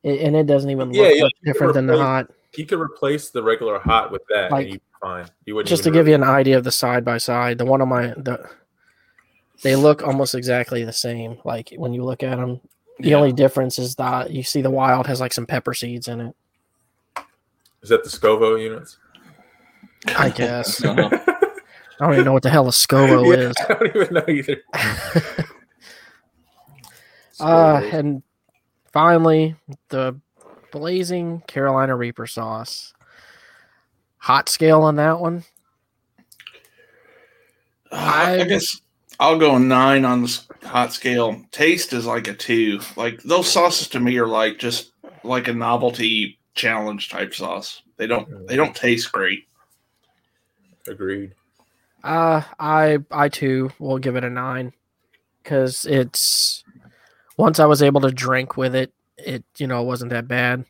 [0.03, 2.31] and it doesn't even look Yeah, yeah, much you can different than the hot.
[2.55, 5.25] You could replace the regular hot with that, Like, and you'd be fine.
[5.45, 7.65] You wouldn't Just to even give you an idea of the side by side, the
[7.65, 8.49] one on my the
[9.63, 11.37] they look almost exactly the same.
[11.45, 12.59] Like when you look at them,
[12.99, 13.17] the Yeah.
[13.17, 16.35] only difference is that you see the wild has like some pepper seeds in it.
[17.83, 18.97] Is that the Scovo units?
[20.17, 21.09] I guess Uh-huh.
[21.99, 23.55] I don't even know what the hell a Scovo Yeah, is.
[23.59, 24.61] I don't even know either.
[27.39, 28.21] Uh, and
[28.91, 29.56] finally,
[29.89, 30.19] the
[30.71, 32.93] blazing Carolina Reaper sauce.
[34.17, 35.43] Hot scale on that one.
[37.91, 38.82] I, I guess
[39.19, 41.41] I'll go nine on the hot scale.
[41.51, 42.80] Taste is like a two.
[42.95, 44.91] Like those sauces to me are like just
[45.23, 47.82] like a novelty challenge type sauce.
[47.97, 48.47] They don't.
[48.47, 49.47] They don't taste great.
[50.88, 51.34] Agreed.
[52.04, 54.73] Uh, I I too will give it a nine
[55.43, 56.63] because it's
[57.41, 60.63] once I was able to drink with it, it you know wasn't that bad.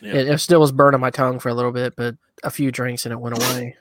[0.00, 0.14] Yeah.
[0.14, 3.04] It, it still was burning my tongue for a little bit, but a few drinks
[3.04, 3.76] and it went away.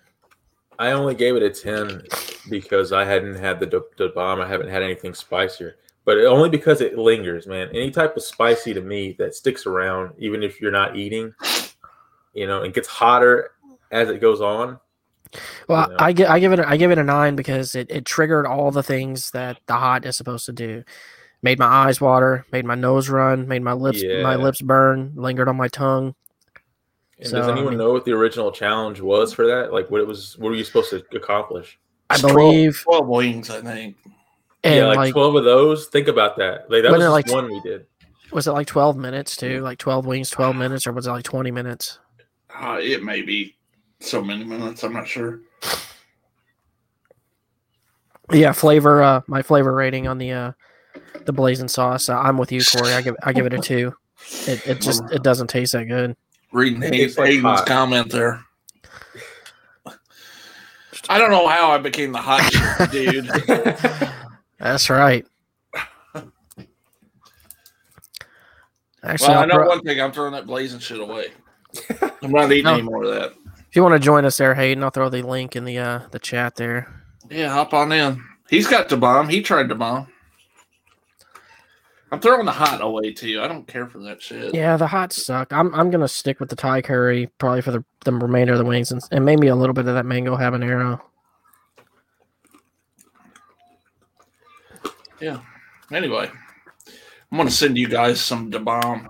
[0.78, 2.04] I only gave it a ten
[2.50, 4.42] because I hadn't had the the, the bomb.
[4.42, 7.70] I haven't had anything spicier, but it, only because it lingers, man.
[7.70, 11.34] Any type of spicy to me that sticks around, even if you're not eating,
[12.34, 13.52] you know, it gets hotter
[13.92, 14.78] as it goes on.
[15.70, 15.98] Well, Yeah.
[16.00, 18.46] I give I give it a, I give it a nine because it, it triggered
[18.46, 20.84] all the things that the hot is supposed to do.
[21.44, 25.48] Made my eyes water, made my nose run, made my lips my lips burn, lingered
[25.48, 26.14] on my tongue.
[27.18, 29.74] And So, does I anyone mean- know what the original challenge was for that?
[29.74, 30.38] Like, what it was?
[30.38, 31.80] What were you supposed to accomplish?
[32.10, 33.96] I It's 12 believe, 12 wings, I think.
[34.64, 35.88] and yeah, like, like, twelve of those.
[35.88, 36.70] Think about that.
[36.70, 37.86] Like that was just like- one we did.
[38.32, 39.62] was it like twelve minutes too?
[39.62, 41.98] Like twelve wings, twelve minutes, or was it like twenty minutes?
[42.56, 43.56] Uh, it may be
[44.00, 44.84] so many minutes.
[44.84, 45.40] I'm not sure.
[48.32, 49.02] Yeah, flavor.
[49.04, 50.52] Uh, my flavor rating on the uh,
[51.26, 52.10] the blazing sauce.
[52.10, 52.94] I'm with you, Corey.
[52.94, 53.94] I give I give it a two.
[54.48, 56.16] It it just it doesn't taste that good.
[56.52, 58.44] Reading It Hayden, tastes like Hayden's comment there.
[61.10, 63.26] I don't know how I became the hot dude.
[64.60, 65.26] That's right.
[69.04, 70.00] Actually, well, I know throw- one thing.
[70.00, 71.28] I'm throwing that blazing shit away.
[72.22, 72.74] I'm not eating No.
[72.76, 73.32] any more of that.
[73.68, 76.00] if you want to join us there, Hayden, I'll throw the link in the uh,
[76.12, 76.94] the chat there.
[77.30, 78.24] Yeah, hop on in.
[78.50, 79.30] He's got to bomb.
[79.30, 80.08] He tried to bomb.
[82.12, 83.42] I'm throwing the hot away too.
[83.42, 84.54] I don't care for that shit.
[84.54, 85.54] Yeah, the hot suck.
[85.54, 88.66] I'm I'm gonna stick with the Thai curry probably for the, the remainder of the
[88.66, 91.00] wings and, and maybe a little bit of that mango habanero.
[95.22, 95.40] Yeah.
[95.94, 96.30] Anyway,
[97.32, 99.08] I'm gonna send you guys some da bomb.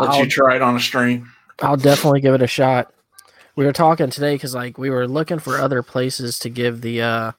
[0.00, 1.30] Let I'll, you try it on a stream.
[1.60, 2.92] I'll definitely give it a shot.
[3.54, 7.02] We were talking today because like we were looking for other places to give the
[7.02, 7.32] uh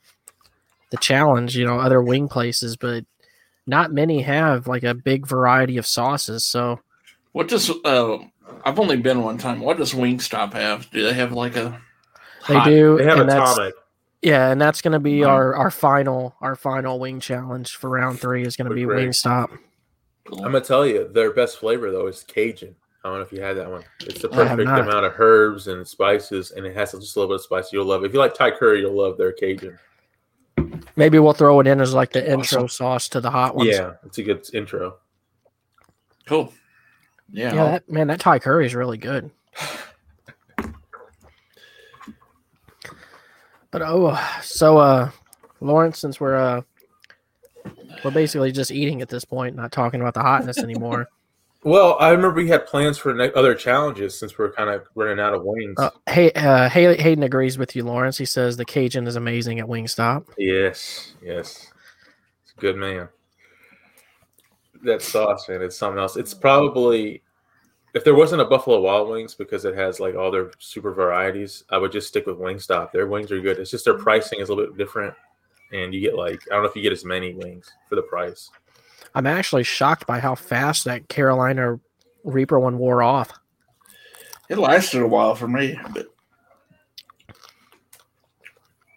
[0.91, 3.03] the challenge, you know, other wing places, but
[3.67, 6.45] not many have like a big variety of sauces.
[6.45, 6.79] So
[7.31, 8.17] What does uh?
[8.63, 9.59] I've only been one time.
[9.59, 10.89] What does Wingstop have?
[10.91, 11.81] Do they have like a?
[12.47, 13.73] they hot- do, They have and that's atomic.
[14.21, 15.27] yeah, and that's gonna be Mhm.
[15.29, 19.09] our our final our final wing challenge for round three is gonna be Great.
[19.09, 19.49] Wingstop.
[20.31, 22.75] I'm gonna tell you, their best flavor though is Cajun.
[23.03, 23.83] I don't know if you had that one.
[24.01, 27.41] It's the perfect amount of herbs and spices, and it has just a little bit
[27.41, 27.71] of spice.
[27.71, 28.07] You'll love it.
[28.07, 29.77] If you like Thai curry, you'll love their Cajun.
[30.95, 33.69] Maybe we'll throw it in as like the intro sauce to the hot ones.
[33.69, 34.97] Yeah, it's a good intro.
[36.25, 36.53] Cool.
[37.31, 37.53] Yeah.
[37.53, 39.31] yeah, that, man, that Thai curry is really good.
[43.71, 45.09] But oh, so uh,
[45.59, 46.61] Lawrence, since we're uh,
[48.05, 51.09] we're basically just eating at this point, not talking about the hotness anymore.
[51.65, 55.33] Well, I remember we had plans for other challenges since we're kind of running out
[55.33, 55.73] of wings.
[55.79, 58.19] Uh, hey, uh, Hay- Hayden agrees with you, Lawrence.
[58.19, 60.27] He says the Cajun is amazing at Wingstop.
[60.37, 61.71] yes, yes,
[62.43, 63.09] it's a good man.
[64.83, 66.17] That sauce, man, it's something else.
[66.17, 67.23] It's probably
[67.95, 71.63] if there wasn't a Buffalo Wild Wings because it has like all their super varieties,
[71.71, 72.91] I would just stick with Wingstop.
[72.91, 73.57] Their wings are good.
[73.57, 75.15] It's just their pricing is a little bit different,
[75.73, 78.03] and you get like I don't know if you get as many wings for the
[78.03, 78.51] price.
[79.15, 81.79] I'm actually shocked by how fast that Carolina
[82.25, 83.31] Reaper one wore off.
[84.49, 86.07] It lasted a while for me, but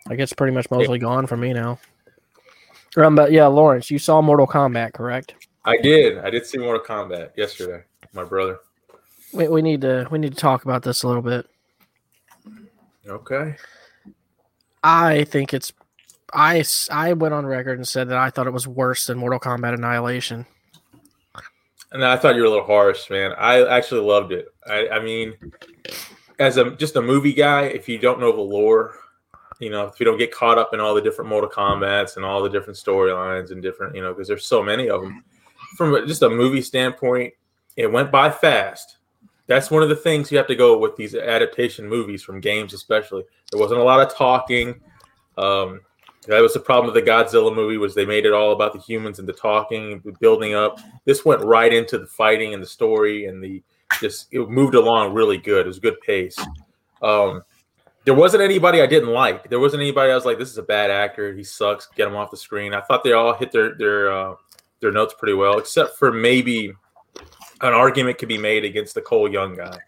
[0.09, 1.78] I guess pretty much mostly gone for me now.
[2.96, 5.35] Um, but yeah, Lawrence, you saw Mortal Kombat, correct?
[5.64, 6.18] I did.
[6.18, 7.85] I did see Mortal Kombat yesterday.
[8.12, 8.59] My brother.
[9.33, 11.46] We, we need to we need to talk about this a little bit.
[13.07, 13.54] Okay.
[14.83, 15.72] I think it's
[16.32, 19.40] I I went on record and said that I thought it was worse than Mortal
[19.40, 20.46] Kombat Annihilation.
[21.90, 23.32] And I thought you were a little harsh, man.
[23.38, 24.48] I actually loved it.
[24.66, 25.34] I, I mean,
[26.38, 28.98] as a just a movie guy, if you don't know the lore,
[29.58, 32.24] you know, if you don't get caught up in all the different Mortal Kombat's and
[32.24, 35.24] all the different storylines and different, you know, because there's so many of them.
[35.76, 37.34] From just a movie standpoint,
[37.76, 38.98] it went by fast.
[39.46, 42.74] That's one of the things you have to go with these adaptation movies from games,
[42.74, 43.24] especially.
[43.50, 44.80] There wasn't a lot of talking.
[45.38, 45.80] Um,
[46.28, 48.78] that was the problem with the Godzilla movie was they made it all about the
[48.78, 50.78] humans and the talking, the building up.
[51.04, 53.62] This went right into the fighting and the story and the
[54.00, 55.64] just it moved along really good.
[55.64, 56.38] It was a good pace.
[57.02, 57.42] Um,
[58.04, 59.48] there wasn't anybody I didn't like.
[59.48, 61.34] There wasn't anybody I was like, this is a bad actor.
[61.34, 61.88] He sucks.
[61.96, 62.74] Get him off the screen.
[62.74, 64.34] I thought they all hit their their uh,
[64.80, 66.72] their notes pretty well, except for maybe
[67.60, 69.78] an argument could be made against the Cole Young guy,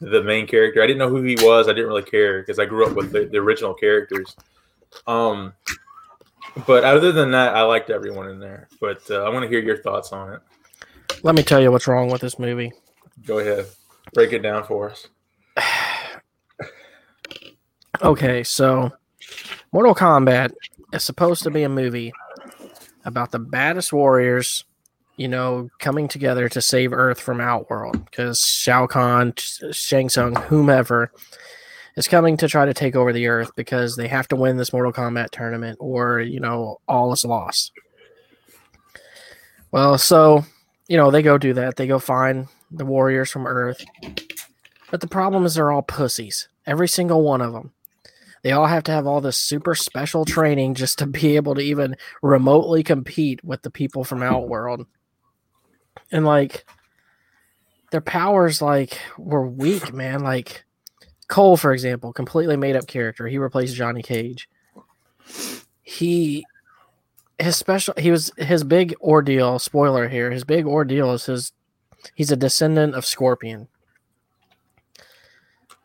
[0.00, 0.82] the main character.
[0.82, 1.68] I didn't know who he was.
[1.68, 4.36] I didn't really care because I grew up with the, the original characters.
[5.06, 5.52] Um,
[6.66, 8.68] but other than that, I liked everyone in there.
[8.80, 10.40] But uh, I want to hear your thoughts on it.
[11.22, 12.72] Let me tell you what's wrong with this movie.
[13.24, 13.66] Go ahead,
[14.14, 15.08] break it down for us.
[18.02, 18.90] Okay, so
[19.70, 20.52] Mortal Kombat
[20.92, 22.12] is supposed to be a movie
[23.04, 24.64] about the baddest warriors,
[25.16, 31.12] you know, coming together to save Earth from Outworld because Shao Kahn, Shang Tsung, whomever
[31.96, 34.72] is coming to try to take over the Earth because they have to win this
[34.72, 37.72] Mortal Kombat tournament or, you know, all is lost.
[39.70, 40.44] Well, so,
[40.88, 41.76] you know, they go do that.
[41.76, 43.84] They go find the warriors from Earth.
[44.90, 46.48] But the problem is they're all pussies.
[46.66, 47.72] Every single one of them.
[48.42, 51.60] They all have to have all this super special training just to be able to
[51.60, 54.86] even remotely compete with the people from Outworld.
[56.10, 56.64] And like
[57.90, 60.20] their powers like were weak, man.
[60.20, 60.64] Like
[61.32, 63.26] Cole, for example, completely made up character.
[63.26, 64.48] He replaced Johnny Cage.
[65.82, 66.44] He
[67.38, 71.52] his special he was his big ordeal, spoiler here, his big ordeal is his
[72.14, 73.68] he's a descendant of Scorpion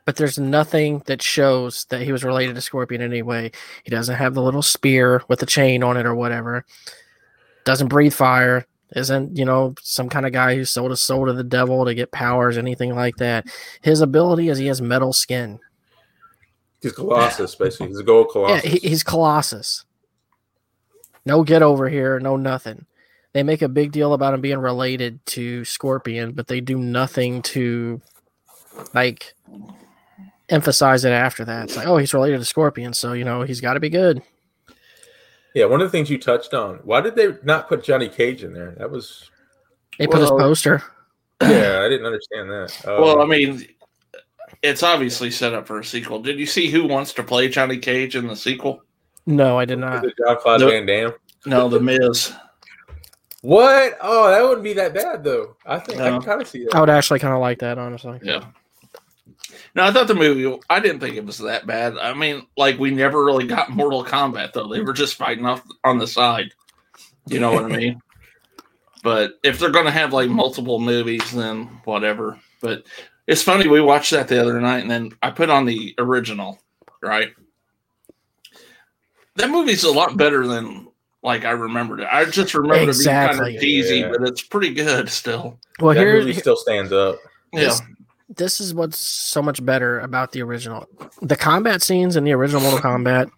[0.07, 3.51] but there's nothing that shows that he was related to Scorpion in any way.
[3.83, 6.63] He doesn't have the little spear with the chain on it or whatever.
[7.65, 8.65] Doesn't breathe fire.
[8.95, 11.93] Isn't, you know, some kind of guy who sold his soul to the devil to
[11.93, 13.45] get powers, anything like that.
[13.82, 15.60] His ability is he has metal skin.
[16.82, 17.88] He's Colossus, basically.
[17.88, 18.71] He's a gold Yeah, Colossus.
[18.71, 19.84] he, he's Colossus.
[21.26, 22.86] No get over here, no nothing.
[23.34, 27.41] They make a big deal about him being related to Scorpion, but they do nothing
[27.43, 28.02] to
[28.93, 29.34] like
[30.50, 31.65] emphasize it after that.
[31.65, 34.21] It's like, oh, he's related to Scorpion, so you know he's got to be good.
[35.57, 36.75] Yeah, one of the things you touched on.
[36.83, 38.75] Why did they not put Johnny Cage in there?
[38.77, 39.29] That was
[39.97, 40.83] They put his poster.
[41.41, 42.81] yeah, I didn't understand that.
[42.87, 43.65] Um, well, I mean,
[44.61, 46.21] it's obviously set up for a sequel.
[46.21, 48.83] Did you see who wants to play Johnny Cage in the sequel?
[49.25, 50.05] No, I did not.
[50.05, 50.69] it John Claude Nope.
[50.71, 51.13] Van Damme?
[51.45, 52.33] No, The Miz.
[53.41, 53.97] What?
[54.01, 55.55] Oh, that wouldn't be that bad though.
[55.65, 56.75] I think I can kind of see that.
[56.75, 58.19] I would actually kind of like that, honestly.
[58.23, 58.43] Yeah.
[59.77, 60.59] No, I thought the movie.
[60.71, 61.99] I didn't think it was that bad.
[61.99, 64.67] I mean, like we never really got Mortal Kombat though.
[64.67, 66.51] They were just fighting off on the side.
[67.27, 68.01] You know what I mean?
[69.03, 72.37] But if they're gonna have like multiple movies, then whatever.
[72.61, 72.83] But
[73.27, 73.67] it's funny.
[73.67, 76.59] We watched that the other night, and then I put on the original.
[77.01, 77.29] Right.
[79.35, 80.87] That movie's a lot better than
[81.23, 82.07] like I remembered it.
[82.11, 84.09] I just remember it being kind of cheesy, Yeah.
[84.09, 85.57] but it's pretty good still.
[85.79, 87.17] Well, that here, movie still stands up.
[87.53, 87.59] Yeah.
[87.65, 87.81] This,
[88.38, 90.86] this is what's so much better about the original.
[91.21, 93.30] The combat scenes in the original Mortal Kombat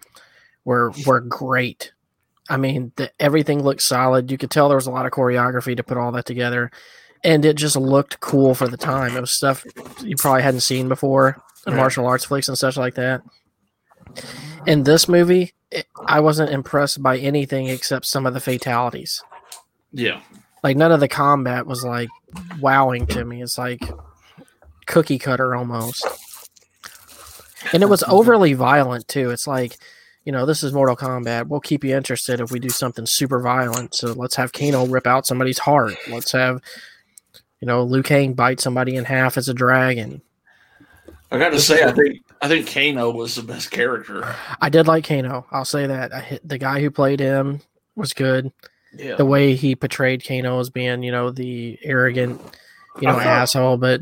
[0.66, 1.92] were were great.
[2.50, 4.32] I mean, the, everything looked solid.
[4.32, 6.72] You could tell there was a lot of choreography to put all that together,
[7.24, 9.16] and it just looked cool for the time.
[9.16, 9.64] It was stuff
[10.04, 11.80] you probably hadn't seen before in Right.
[11.82, 13.22] martial arts flicks and such like that.
[14.66, 19.22] In this movie, it, I wasn't impressed by anything except some of the fatalities
[19.92, 20.22] Yeah.
[20.64, 22.10] like none of the combat was like
[22.60, 23.44] wowing to me.
[23.44, 23.82] It's like
[24.90, 26.06] cookie cutter almost.
[27.72, 29.30] And it was overly violent too.
[29.30, 29.78] It's like,
[30.26, 31.48] you know, this is Mortal Kombat.
[31.48, 33.96] We'll keep you interested if we do something super violent.
[33.96, 35.96] So let's have Kano rip out somebody's heart.
[36.10, 36.62] Let's have,
[37.62, 40.22] you know, Liu Kang bite somebody in half as a dragon.
[41.32, 44.36] I got to say, I think I think Kano was the best character.
[44.60, 45.46] I did like Kano.
[45.52, 46.14] I'll say that.
[46.14, 47.62] I hit, the guy who played him
[47.96, 48.52] was good.
[48.98, 49.16] Yeah.
[49.16, 52.42] The way he portrayed Kano as being, you know, the arrogant,
[53.00, 53.78] you know, thought- asshole.
[53.78, 54.02] But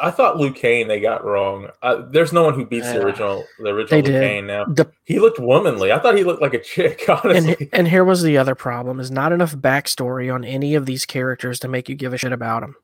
[0.00, 1.68] I thought Liu Kang they got wrong.
[1.82, 4.22] Uh, there's no one who beats the original the original They Liu did.
[4.28, 4.64] Kang now.
[4.64, 5.92] the He looked womanly.
[5.92, 7.68] I thought he looked like a chick, and honestly.
[7.72, 11.58] and here was the other problem: is not enough backstory on any of these characters
[11.60, 12.74] to make you give a shit about them.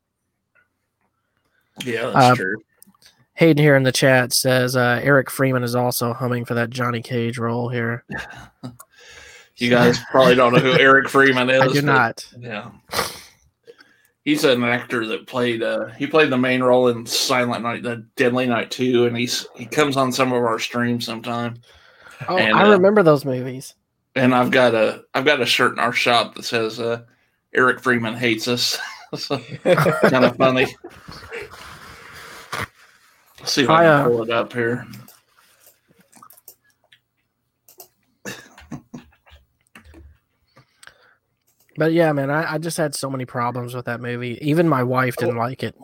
[1.85, 2.57] Yeah, that's Uh, true.
[3.35, 7.03] Hayden here in the chat says uh, Eric Freeman is also humming for that Johnny
[7.03, 8.05] Cage role here.
[9.61, 11.61] You guys probably don't know who Eric Freeman is.
[11.63, 12.25] I do but- not.
[12.39, 12.71] Yeah.
[14.29, 18.07] He's an actor that played uh he played the main role in Silent Night, the
[18.15, 21.55] Deadly Night 2, and he's he comes on some of our streams sometime.
[22.29, 23.75] Oh, And, I uh, remember those movies.
[24.17, 27.05] And I've got a I've got a shirt in our shop that says uh
[27.55, 28.79] Eric Freeman hates us.
[29.17, 30.67] so, kind of funny.
[33.41, 34.87] Let's see if I, I, can uh, pull it up here.
[41.79, 44.37] But yeah, man, I, I just had so many problems with that movie.
[44.43, 45.77] Even my wife didn't like it.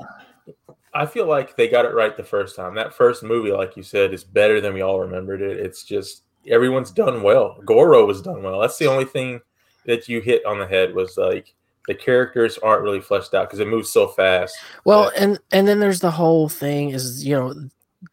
[0.93, 2.75] I feel like they got it right the first time.
[2.75, 5.59] That first movie, like you said, is better than we all remembered it.
[5.59, 7.61] It's just everyone's done well.
[7.65, 8.61] Goro was done well.
[8.61, 9.41] That's the only thing
[9.87, 11.55] that you hit on the head was like
[11.87, 14.57] the characters aren't really fleshed out because it moves so fast.
[14.85, 17.55] Well, and and then there's the whole thing is you know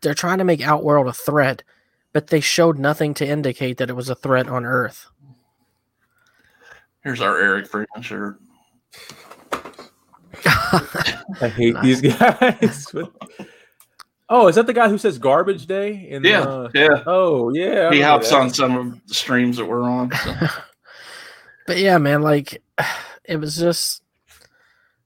[0.01, 1.63] they're trying to make Outworld a threat,
[2.13, 5.10] but they showed nothing to indicate that it was a threat on Earth.
[7.03, 8.39] Here's our Eric Freeman shirt.
[11.41, 12.93] I hate these guys.
[14.29, 16.07] oh, is that the guy who says garbage day?
[16.09, 17.03] In Yeah, uh, yeah.
[17.05, 17.89] oh, yeah.
[17.89, 18.39] I He hops that.
[18.39, 20.11] on some of the streams that we're on.
[20.11, 20.33] so.
[21.67, 22.61] But yeah, man, like
[23.23, 24.01] it was just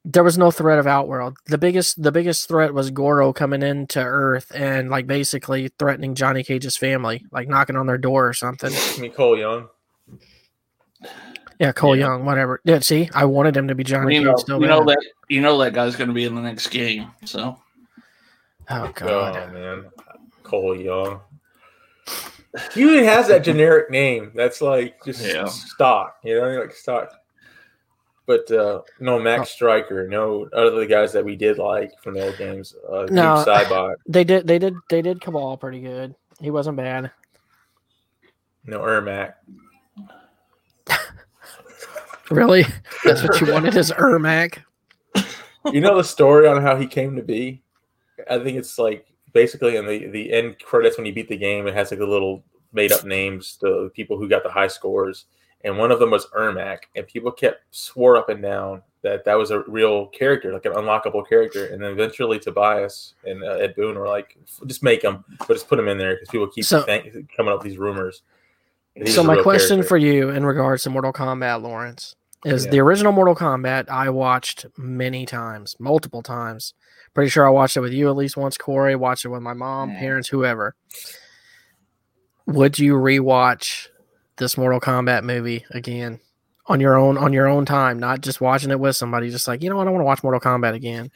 [0.05, 1.37] there was no threat of Outworld.
[1.45, 6.43] The biggest the biggest threat was Goro coming into Earth and like basically threatening Johnny
[6.43, 8.71] Cage's family, like knocking on their door or something.
[8.73, 9.67] I mean, Cole Young.
[11.59, 12.07] Yeah, Cole Yeah.
[12.07, 12.59] Young, whatever.
[12.63, 14.61] Yeah, see, I wanted him to be Johnny you Cage know, still.
[14.61, 14.97] you know that
[15.29, 17.11] you know that guy's going to be in the next game.
[17.25, 17.59] So
[18.69, 19.53] Oh Oh god.
[19.53, 19.85] man,
[20.43, 21.21] Cole Young.
[22.73, 24.31] He even has that generic name.
[24.35, 25.45] That's like just Yeah.
[25.45, 27.11] stock, you know, like stock.
[28.25, 32.37] But uh no Max Striker, no other guys that we did like from the old
[32.37, 32.73] games.
[32.89, 33.35] Uh, No.
[33.35, 36.15] no, Cybot, They did they did they did Kabal pretty good.
[36.39, 37.11] He wasn't bad.
[38.65, 39.33] no Ermac.
[42.31, 42.65] Really?
[43.03, 44.59] That's what you wanted is Ermac.
[45.71, 47.61] You know the story on how he came to be?
[48.29, 51.67] I think it's like basically in the the end credits when you beat the game,
[51.67, 55.25] it has like the little made up names, the people who got the high scores,
[55.63, 59.35] and one of them was Ermac, and people kept swore up and down that that
[59.35, 63.75] was a real character, like an unlockable character, and then eventually Tobias and uh, Ed
[63.75, 66.65] Boon were like, just make him, but just put him in there because people keep
[66.65, 68.23] So- think- coming up with these rumors.
[68.95, 69.87] And he's So my question character.
[69.89, 72.15] for you in regards to Mortal Kombat, Lawrence,
[72.45, 72.71] is Yeah.
[72.71, 76.73] the original Mortal Kombat I watched many times, multiple times.
[77.13, 78.95] Pretty sure I watched it with you at least once, Corey.
[78.95, 79.99] Watched it with my mom, Yeah.
[79.99, 80.75] parents, whoever.
[82.47, 83.87] Would you rewatch
[84.37, 86.19] this Mortal Kombat movie again
[86.67, 89.29] on your own on your own time, not just watching it with somebody?
[89.31, 91.09] Just like you know what, I want to watch Mortal Kombat again.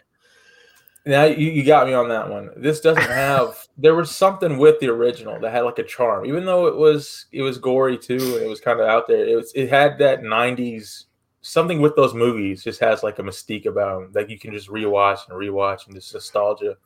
[1.06, 2.50] Now you, you got me on that one.
[2.56, 3.56] This doesn't have.
[3.78, 7.26] there was something with the original that had like a charm, even though it was
[7.32, 9.26] it was gory too, and it was kind of out there.
[9.26, 11.06] It was it had that '90s
[11.42, 12.64] something with those movies.
[12.64, 15.96] Just has like a mystique about them that you can just rewatch and rewatch and
[15.96, 16.78] just nostalgia.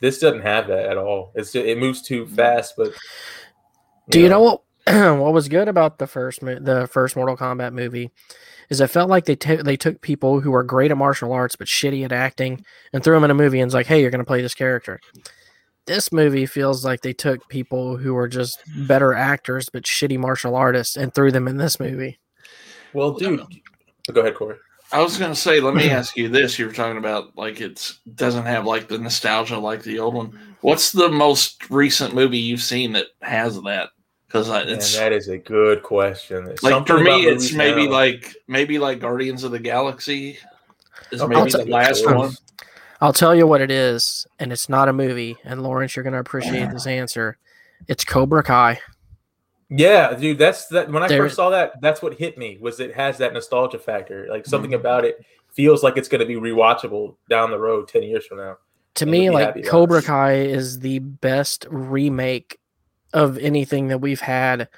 [0.00, 1.32] This doesn't have that at all.
[1.34, 2.34] It's it moves too mm.
[2.34, 2.92] fast, but
[4.10, 4.62] Do you know what
[5.18, 8.10] what was good about the first the first Mortal Kombat movie?
[8.68, 11.56] Is it felt like they ta they took people who are great at martial arts
[11.56, 14.10] but shitty at acting and threw them in a movie and was like, "Hey, you're
[14.10, 15.00] going to play this character."
[15.86, 20.56] This movie feels like they took people who were just better actors but shitty martial
[20.56, 22.18] artists and threw them in this movie.
[22.92, 23.40] Well, dude,
[24.12, 24.56] go ahead, Corey.
[24.92, 27.92] I was gonna say, let me ask you this: you were talking about like it
[28.14, 30.38] doesn't have like the nostalgia like the old one.
[30.60, 33.90] What's the most recent movie you've seen that has that?
[34.26, 36.46] Because it's that is a good question.
[36.48, 37.92] It's like for me, it's movies maybe now.
[37.92, 40.38] like maybe like Guardians of the Galaxy
[41.12, 42.32] is Okay, maybe I'll the t- last I'll- one.
[43.00, 45.36] I'll tell you what it is, and it's not a movie.
[45.44, 47.36] And Lawrence, you're going to appreciate this answer.
[47.88, 48.80] It's Cobra Kai.
[49.68, 50.90] Yeah, dude, that's that.
[50.90, 53.78] When I There- first saw that, that's what hit me was it has that nostalgia
[53.78, 54.26] factor.
[54.30, 54.80] Like something Mm-hmm.
[54.80, 55.20] about it
[55.52, 58.56] feels like it's going to be rewatchable down the road, ten years from now.
[58.94, 60.00] To And me, like Cobra.
[60.02, 62.58] Kai is the best remake
[63.16, 64.68] of anything that we've had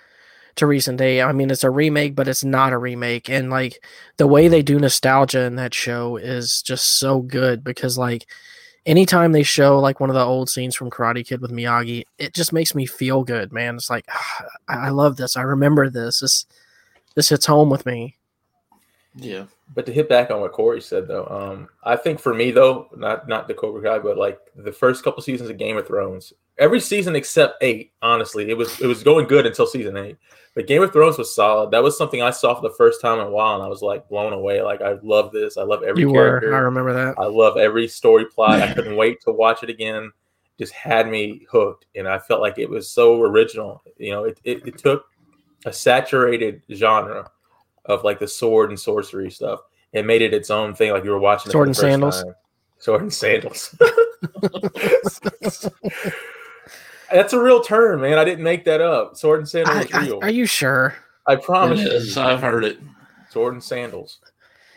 [0.55, 1.21] to recent day.
[1.21, 3.29] I mean, it's a remake, but it's not a remake.
[3.29, 3.85] And like
[4.17, 8.27] the way they do nostalgia in that show is just so good because like
[8.87, 12.33] anytime they show like one of the old scenes from Karate Kid with Miyagi, it
[12.33, 13.75] just makes me feel good, man.
[13.75, 15.37] It's like "Ah, I, I love this.
[15.37, 16.21] I remember this.
[16.21, 16.47] This
[17.17, 18.17] this hits home with me.
[19.17, 22.53] Yeah, But to hit back on what Corey said, though, um, I think for me
[22.53, 25.89] though, not not the Cobra Kai, but like the first couple seasons of Game of
[25.89, 30.17] Thrones, every season except eight, honestly, it was it was going good until season eight.
[30.55, 31.71] But Game of Thrones was solid.
[31.71, 33.83] That was something I saw for the first time in a while, and I was
[33.83, 34.61] like blown away.
[34.63, 35.57] Like I love this.
[35.57, 36.51] I love every you character.
[36.51, 36.57] were.
[36.57, 37.15] I remember that.
[37.19, 38.61] I love every story plot.
[38.61, 40.11] I couldn't wait to watch it again.
[40.59, 43.83] Just had me hooked, and I felt like it was so original.
[43.97, 45.05] You know, it, it, it took
[45.65, 47.31] a saturated genre
[47.85, 49.61] of like the sword and sorcery stuff
[49.95, 50.93] and made it its own thing.
[50.93, 52.23] Like you were watching Sword and sandals?
[52.23, 52.35] time.
[52.79, 53.75] Sword and sandals.
[57.13, 58.19] That's a real term, man.
[58.19, 59.17] I didn't make that up.
[59.17, 60.19] Sword and sandals I- is I- real.
[60.23, 60.95] are you sure?
[61.27, 62.23] I it promise you.
[62.23, 62.79] I've heard it.
[63.31, 64.19] Sword and sandals.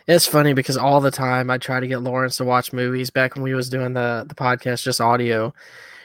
[0.07, 3.35] It's funny because all the time I try to get Lawrence to watch movies back
[3.35, 5.53] when we was doing the the podcast just audio.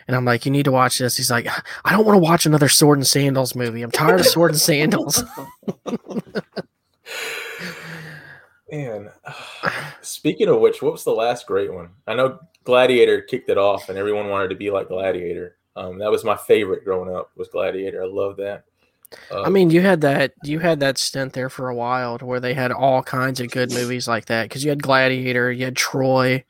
[0.06, 1.16] And I'm like, you need to watch this.
[1.16, 1.48] He's like,
[1.84, 3.82] I don't want to watch another sword and sandals movie.
[3.82, 5.24] I'm tired of sword and sandals.
[8.70, 9.10] Man,
[10.02, 11.90] speaking of which, what was the last great one?
[12.06, 15.56] I know Gladiator kicked it off, and everyone wanted to be like Gladiator.
[15.76, 17.30] Um, that was my favorite growing up.
[17.36, 18.02] Was Gladiator?
[18.02, 18.64] I love that.
[19.30, 22.40] Uh, I mean, you had that you had that stint there for a while where
[22.40, 25.76] they had all kinds of good movies like that because you had Gladiator, you had
[25.76, 26.44] Troy,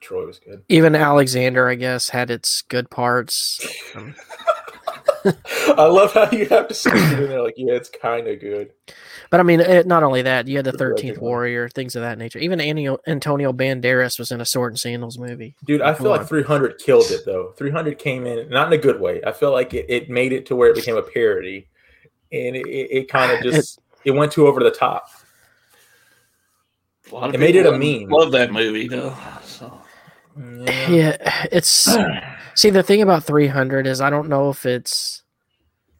[0.00, 0.62] Troy was good.
[0.68, 3.60] even Alexander, I guess, had its good parts.
[5.76, 7.42] I love how you have to stick it in there.
[7.42, 8.72] Like, yeah, it's kind of good.
[9.30, 11.18] But I mean, it, not only that, you had the Thirteenth.
[11.18, 12.38] Warrior, things of that nature.
[12.38, 15.56] Even Antonio, Antonio Banderas was in a sword and sandals movie.
[15.64, 17.52] Dude, I Come feel like 300 killed it though.
[17.56, 19.22] 300 came in not in a good way.
[19.26, 21.68] I feel like it, it made it to where it became a parody,
[22.32, 25.08] and it, it, it kind of just it, went too over the top.
[27.10, 28.10] A lot of It made it a meme.
[28.10, 29.16] Love that movie though.
[30.34, 30.90] So Yeah.
[30.90, 31.88] Yeah, it's
[32.54, 35.22] see the thing about 300 is I don't know if it's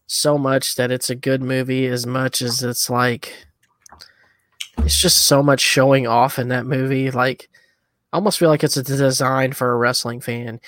[0.07, 3.32] so much that it's a good movie as much as it's like
[4.78, 7.11] it's just so much showing off in that movie.
[7.11, 7.49] Like,
[8.12, 10.61] I almost feel like it's a design for a wrestling fan.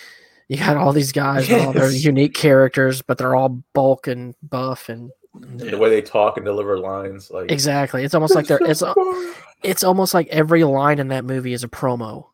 [0.48, 4.34] You got all these guys with all their unique characters, but they're all bulk and
[4.42, 5.10] buff and
[5.56, 8.04] The way they talk and deliver lines, like exactly.
[8.04, 8.82] It's almost like they're it's
[9.62, 12.26] it's almost like every line in that movie is a promo.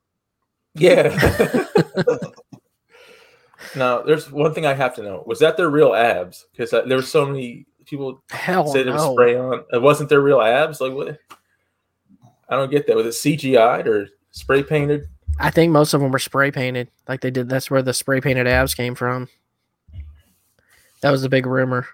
[0.74, 1.66] Yeah.
[3.76, 6.46] now, there's one thing I have to know: was that their real abs?
[6.52, 9.64] Because uh, there were so many people Hell say there was spray on.
[9.72, 10.80] It wasn't their real abs.
[10.80, 11.18] Like what?
[12.48, 12.96] I don't get that.
[12.96, 15.08] Was it CGI'd or spray painted?
[15.38, 16.88] I think most of them were spray painted.
[17.08, 17.48] Like they did.
[17.48, 19.28] That's where the spray painted abs came from.
[21.00, 21.86] That was the big rumor.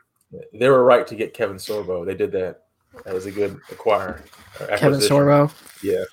[0.52, 2.04] They were right to get Kevin Sorbo.
[2.04, 2.64] They did that.
[3.04, 4.22] That was a good acquire.
[4.60, 5.00] Uh, Kevin.
[5.00, 5.52] Sorbo
[5.82, 6.04] Yeah.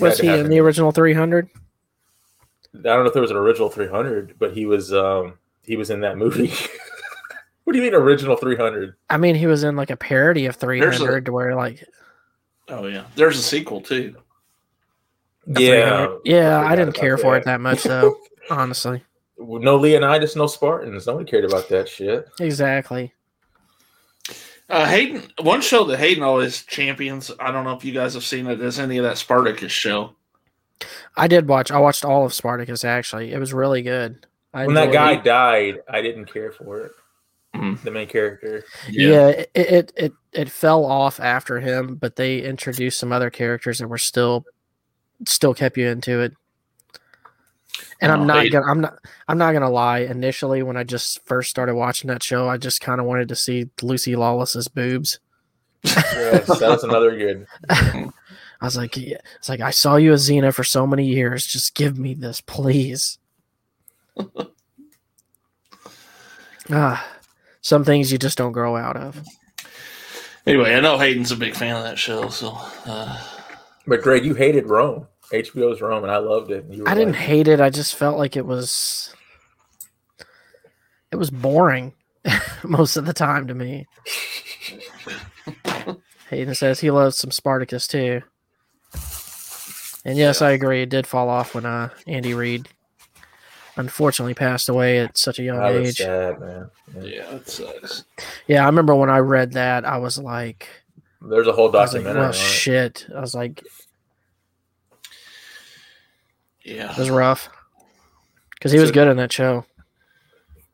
[0.00, 1.48] was he in the original 300?
[2.76, 5.90] I don't know if there was an original 300, but he was um he was
[5.90, 6.52] in that movie.
[7.64, 8.94] what do you mean original 300?
[9.10, 11.84] I mean, he was in like a parody of There's a- 300 to where like
[12.68, 14.16] oh yeah, there's a sequel too.
[15.48, 16.58] a 300 yeah.
[16.58, 18.16] I forgot didn't about care for it that much though.
[18.50, 19.02] honestly,
[19.38, 21.06] No Leonidas, no Spartans.
[21.06, 22.28] Nobody cared about that shit.
[22.40, 23.12] exactly.
[24.68, 27.30] Uh, Hayden, one show that Hayden always champions.
[27.38, 28.60] I don't know if you guys have seen it.
[28.62, 30.14] Is any of that Spartacus show?
[31.16, 31.70] I did watch.
[31.70, 32.84] I watched all of Spartacus.
[32.84, 34.26] Actually, it was really good.
[34.52, 35.24] I When that guy it.
[35.24, 36.92] died, I didn't care for it.
[37.54, 37.80] Mhm.
[37.82, 38.64] The main character.
[38.90, 43.78] yeah, it, it it it fell off after him, but they introduced some other characters
[43.78, 44.44] that were still
[45.26, 46.32] still kept you into it.
[48.00, 48.98] And Oh, I'm not they- gonna I'm not
[49.28, 50.00] I'm not gonna lie.
[50.00, 53.36] Initially, when I just first started watching that show, I just kind of wanted to
[53.36, 55.20] see Lucy Lawless's boobs.
[55.84, 57.46] Yes, that was another good.
[58.60, 59.18] I was like, yeah.
[59.36, 61.46] it's like I saw you as Xena for so many years.
[61.46, 63.18] Just give me this, please.
[66.70, 67.06] ah,
[67.60, 69.22] some things you just don't grow out of.
[70.46, 73.18] Anyway, I know Hayden's a big fan of that show, so uh,
[73.86, 76.66] But Greg, you hated Rome, HBO's Rome, and I loved it.
[76.68, 77.60] You were I didn't hate it.
[77.60, 79.14] I just felt like it was
[81.10, 81.94] it was boring
[82.64, 83.86] most of the time to me.
[86.28, 88.22] Hayden says he loves some Spartacus too.
[90.04, 90.82] And yes, I agree.
[90.82, 92.68] It did fall off when uh, Andy Reid
[93.76, 95.96] unfortunately passed away at such a young I was age.
[95.96, 96.70] sad, man.
[96.94, 97.02] Yeah.
[97.02, 98.04] Yeah, it sucks.
[98.46, 100.68] Yeah, I remember when I read that, I was like,
[101.22, 103.06] There's a whole I was like, documentary well, on shit.
[103.16, 103.62] I was like,
[106.62, 106.92] Yeah.
[106.92, 107.48] it was rough
[108.50, 109.64] because he was So- good in that show.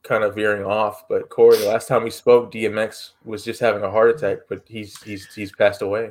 [0.03, 3.83] kind of veering off, but Corey, the last time we spoke, DMX was just having
[3.85, 6.11] a heart attack, but he's he's he's passed away.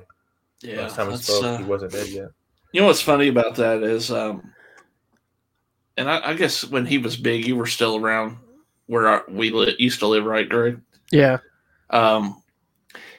[0.62, 0.82] Yeah.
[0.84, 2.30] last time we that's, spoke, uh, he wasn't dead yet.
[2.72, 4.54] You know what's funny about that is, um,
[5.98, 8.38] and I, I guess when he was big, you were still around
[8.86, 10.80] where I, we li- used to live, right, Greg?
[11.12, 11.38] Yeah,
[11.90, 12.42] Um,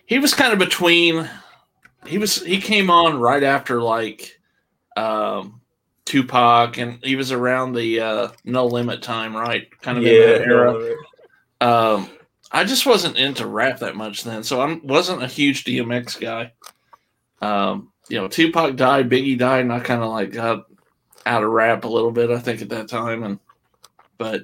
[0.07, 1.29] he was kind of between.
[2.07, 4.41] He was he came on right after like
[4.97, 5.61] um,
[6.05, 9.69] Tupac, and he was around the uh, No Limit time, right?
[9.83, 10.95] Kind of in that era.
[11.61, 12.09] Um,
[12.53, 16.53] I just wasn't into rap that much then, so I wasn't a huge DMX guy.
[17.43, 20.67] Um, you know, Tupac died, Biggie died, and I kind of like got
[21.27, 22.31] out of rap a little bit.
[22.31, 23.39] I think at that time, and
[24.19, 24.43] but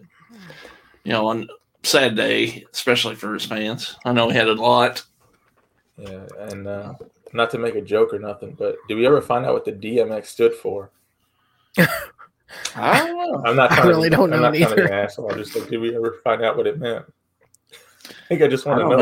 [1.05, 1.49] you know, on
[1.83, 3.97] sad day, especially for his fans.
[4.05, 5.03] I know he had a lot.
[5.99, 6.95] Yeah, and uh,
[7.33, 9.73] not to make a joke or nothing, but did we ever find out what the
[9.73, 10.91] DMX stood for?
[12.77, 13.43] I don't know.
[13.45, 13.73] I'm not.
[13.73, 14.93] I really to, don't I'm know not trying to be either.
[14.93, 15.33] an asshole.
[15.33, 17.05] I'm just like, did we ever find out what it meant?
[18.09, 18.97] I think I just want to know.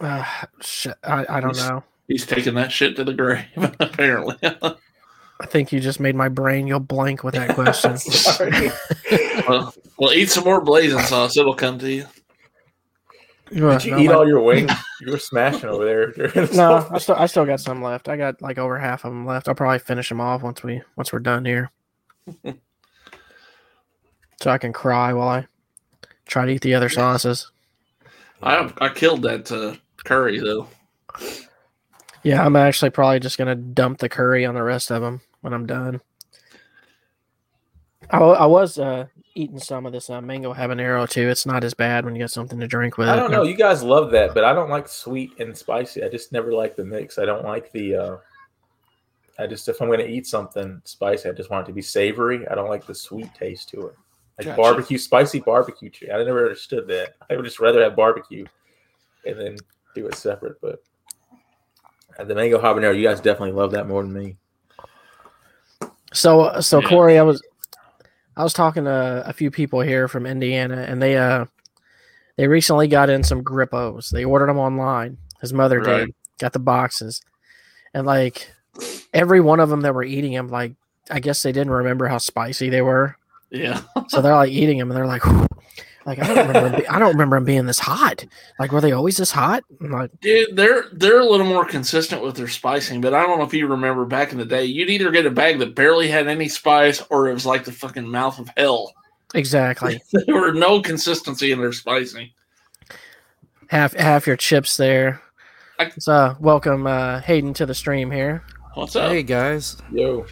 [0.00, 0.06] know.
[0.06, 0.24] uh,
[0.60, 1.84] shit, I, I don't know.
[2.08, 3.44] He's taking that shit to the grave,
[3.80, 4.36] apparently.
[4.42, 7.96] I think you just made my brain go blank with that question.
[7.98, 8.70] Sorry.
[9.48, 12.04] well, well, eat some more blazing sauce; it'll come to you.
[13.54, 14.70] Uh, Did you no, eat my- all your wings?
[15.00, 15.84] You were smashing over
[16.16, 16.46] there.
[16.54, 16.88] no.
[16.90, 18.08] I still I still got some left.
[18.08, 19.48] I got like over half of them left.
[19.48, 21.70] I'll probably finish them off once we once we're done here,
[24.40, 25.46] so I can cry while I
[26.26, 27.50] try to eat the other sauces.
[28.42, 29.74] I I killed that uh,
[30.04, 30.68] curry though.
[32.24, 35.52] Yeah, I'm actually probably just gonna dump the curry on the rest of them when
[35.52, 36.00] I'm done.
[38.10, 41.28] I, I was uh, eating some of this uh, mango habanero too.
[41.28, 43.42] It's not as bad when you got something to drink with I don't know.
[43.44, 46.02] You guys love that, but I don't like sweet and spicy.
[46.02, 47.18] I just never like the mix.
[47.18, 47.94] I don't like the.
[47.94, 48.16] uh
[49.38, 51.82] I just if I'm going to eat something spicy, I just want it to be
[51.82, 52.46] savory.
[52.48, 53.96] I don't like the sweet taste to it.
[54.38, 54.56] Like Gotcha.
[54.56, 55.90] barbecue, spicy barbecue.
[55.90, 56.14] chicken.
[56.14, 57.14] I never understood that.
[57.28, 58.46] I would just rather have barbecue
[59.26, 59.56] and then
[59.94, 60.60] do it separate.
[60.60, 60.82] But
[62.18, 64.36] the mango habanero, you guys definitely love that more than me.
[66.12, 66.88] So so Yeah.
[66.88, 67.42] Corey, I was
[68.36, 71.46] I was talking to a few people here from Indiana, and they uh
[72.36, 74.10] they recently got in some Grippos.
[74.10, 75.18] They ordered them online.
[75.40, 76.06] His mother Right.
[76.06, 76.14] did.
[76.38, 77.20] Got the boxes,
[77.92, 78.50] and like
[79.12, 80.74] every one of them that were eating them, like
[81.10, 83.16] I guess they didn't remember how spicy they were,
[83.50, 85.22] Yeah, so they're like eating them, and they're like.
[86.06, 88.24] Like I don't remember, 'em be- I don't remember them being this hot.
[88.58, 89.64] Like, were they always this hot?
[89.80, 93.44] Like, dude, they're they're a little more consistent with their spicing, but I don't know
[93.44, 96.28] if you remember back in the day, you'd either get a bag that barely had
[96.28, 98.92] any spice, or it was like the fucking mouth of hell.
[99.34, 100.00] exactly.
[100.12, 102.30] there were no consistency in their spicing.
[103.68, 105.22] half half your chips there.
[105.78, 108.44] I- So welcome uh, Hayden to the stream here.
[108.74, 109.10] What's up?
[109.10, 109.76] Hey guys.
[109.90, 110.26] Yo,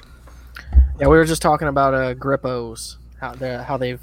[1.01, 4.01] Yeah, we were just talking about uh, Grippos, how they how they've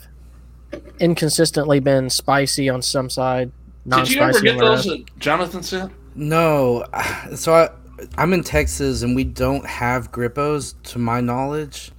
[1.00, 3.52] inconsistently been spicy on some side,
[3.88, 5.92] Did you ever non-spicy get on the those that Jonathan sent?
[6.16, 6.84] No,
[7.36, 7.70] so I,
[8.18, 11.92] I'm in Texas and we don't have Grippos to my knowledge.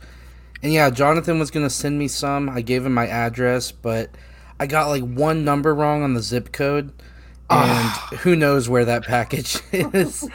[0.62, 2.49] And yeah, Jonathan was gonna send me some.
[2.51, 4.11] I gave him my address, but
[4.59, 6.93] I got like one number wrong on the zip code,
[7.49, 8.09] ah.
[8.11, 10.29] and who knows where that package is.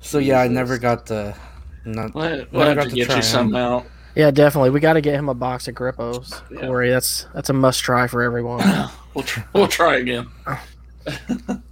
[0.00, 1.36] so yeah, I never got the.
[1.84, 3.22] Not, We'll, never we'll have got to to get try you 'em.
[3.22, 3.86] some out.
[4.20, 4.68] Yeah, definitely.
[4.68, 6.66] We got to get him a box of Grippos, Yeah.
[6.66, 6.90] Corey.
[6.90, 8.60] That's that's a must try for everyone.
[9.14, 10.28] We'll try, we'll try again.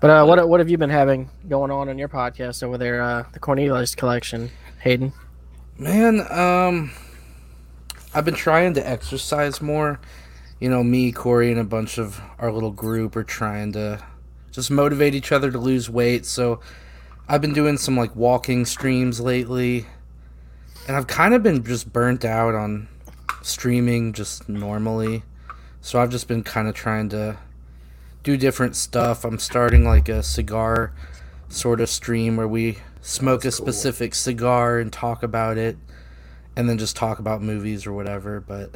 [0.00, 3.00] But uh, what what have you been having going on in your podcast over there?
[3.00, 4.50] Uh, the Cornelius collection,
[4.80, 5.12] Hayden.
[5.78, 6.90] Man, um,
[8.12, 10.00] I've been trying to exercise more.
[10.58, 14.04] You know, me, Corey, and a bunch of our little group are trying to
[14.50, 16.26] just motivate each other to lose weight.
[16.26, 16.58] So
[17.28, 19.86] I've been doing some like walking streams lately,
[20.88, 22.88] and I've kind of been just burnt out on
[23.42, 25.22] streaming just normally.
[25.80, 27.36] So I've just been kind of trying to
[28.22, 29.24] do different stuff.
[29.24, 30.92] I'm starting like a cigar
[31.48, 33.72] sort of stream where we smoke That's a cool.
[33.72, 35.76] specific cigar and talk about it
[36.56, 38.70] and then just talk about movies or whatever but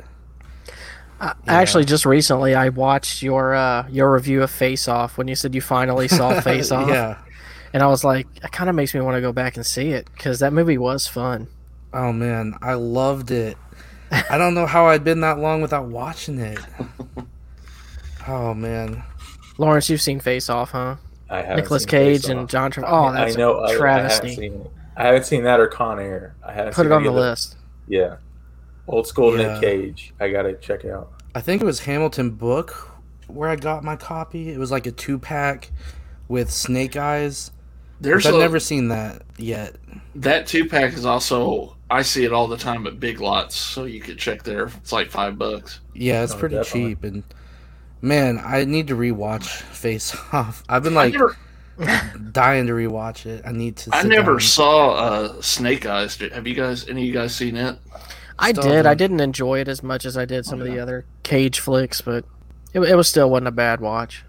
[1.21, 5.35] I Actually, just recently I watched your uh, your review of Face Off when you
[5.35, 6.89] said you finally saw Face Off.
[6.89, 7.19] yeah
[7.73, 9.91] and I was like, it kind of makes me want to go back and see
[9.91, 11.47] it because that movie was fun.
[11.93, 13.57] Oh man, I loved it.
[14.31, 16.59] I don't know how I'd been that long without watching it.
[18.29, 19.05] Oh man,
[19.57, 20.97] Lawrence, you've seen Face Off, huh?
[21.31, 22.89] I haven't Nicolas Cage and John Travolta.
[22.89, 23.81] Oh, I know a of it.
[23.81, 24.71] I haven't seen it.
[24.97, 26.35] I haven't seen that or Con Air.
[26.45, 27.57] I haven't Put seen it on the of list.
[27.87, 28.17] Yeah,
[28.89, 29.53] old school Yeah.
[29.53, 30.13] Nick Cage.
[30.19, 31.13] I gotta check it out.
[31.37, 32.91] I think it was Hamilton Book
[33.29, 34.51] where I got my copy.
[34.51, 35.71] It was like a two pack
[36.27, 37.53] with Snake Eyes.
[38.01, 39.77] There's Which I've never seen that yet.
[40.17, 43.85] that two pack is also I see it all the time at Big Lots, so
[43.85, 44.67] you could check there.
[44.67, 45.81] It's like five bucks.
[45.95, 46.91] Yeah, it's Oh, pretty definitely.
[46.95, 47.23] cheap and
[48.03, 50.63] man, I need to rewatch Face Off.
[50.69, 51.37] I've been like never,
[52.33, 53.43] dying to rewatch it.
[53.47, 53.91] I need to.
[53.95, 54.41] I never down.
[54.41, 56.17] saw uh, Snake Eyes.
[56.17, 56.89] Have you guys?
[56.89, 57.79] Any of you guys seen it?
[58.39, 58.73] I Still did.
[58.73, 61.05] I haven't- didn't enjoy it as much as I did some Oh, of the other
[61.23, 62.25] Cage flicks, but
[62.75, 64.25] it, it was still wasn't a bad watch.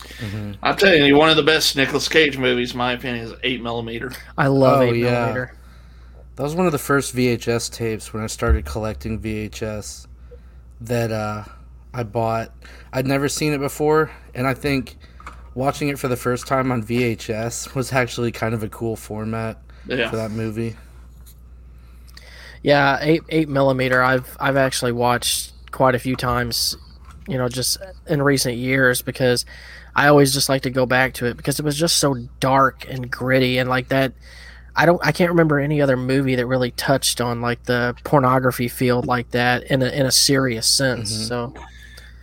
[0.00, 0.56] Mhm.
[0.62, 3.62] I'm telling you, one of the best Nicolas Cage movies, in my opinion, is Eight
[3.62, 4.12] Millimeter.
[4.36, 5.10] I love Oh, eight yeah.
[5.10, 5.54] millimeter.
[6.40, 10.06] That was one of the first VHS tapes when I started collecting VHS
[10.80, 11.44] that uh,
[11.92, 12.50] I bought.
[12.94, 14.96] I'd never seen it before, and I think
[15.54, 19.58] watching it for the first time on VHS was actually kind of a cool format
[19.84, 20.76] for that movie.
[22.62, 24.02] Yeah, eight eight millimeter.
[24.02, 26.74] I've I've actually watched quite a few times,
[27.28, 27.76] you know, just
[28.06, 29.44] in recent years because
[29.94, 32.86] I always just like to go back to it because it was just so dark
[32.88, 34.14] and gritty and like that.
[34.76, 35.00] I don't.
[35.04, 39.30] I can't remember any other movie that really touched on like the pornography field like
[39.32, 41.12] that in a in a serious sense.
[41.12, 41.28] Mhm.
[41.28, 41.54] So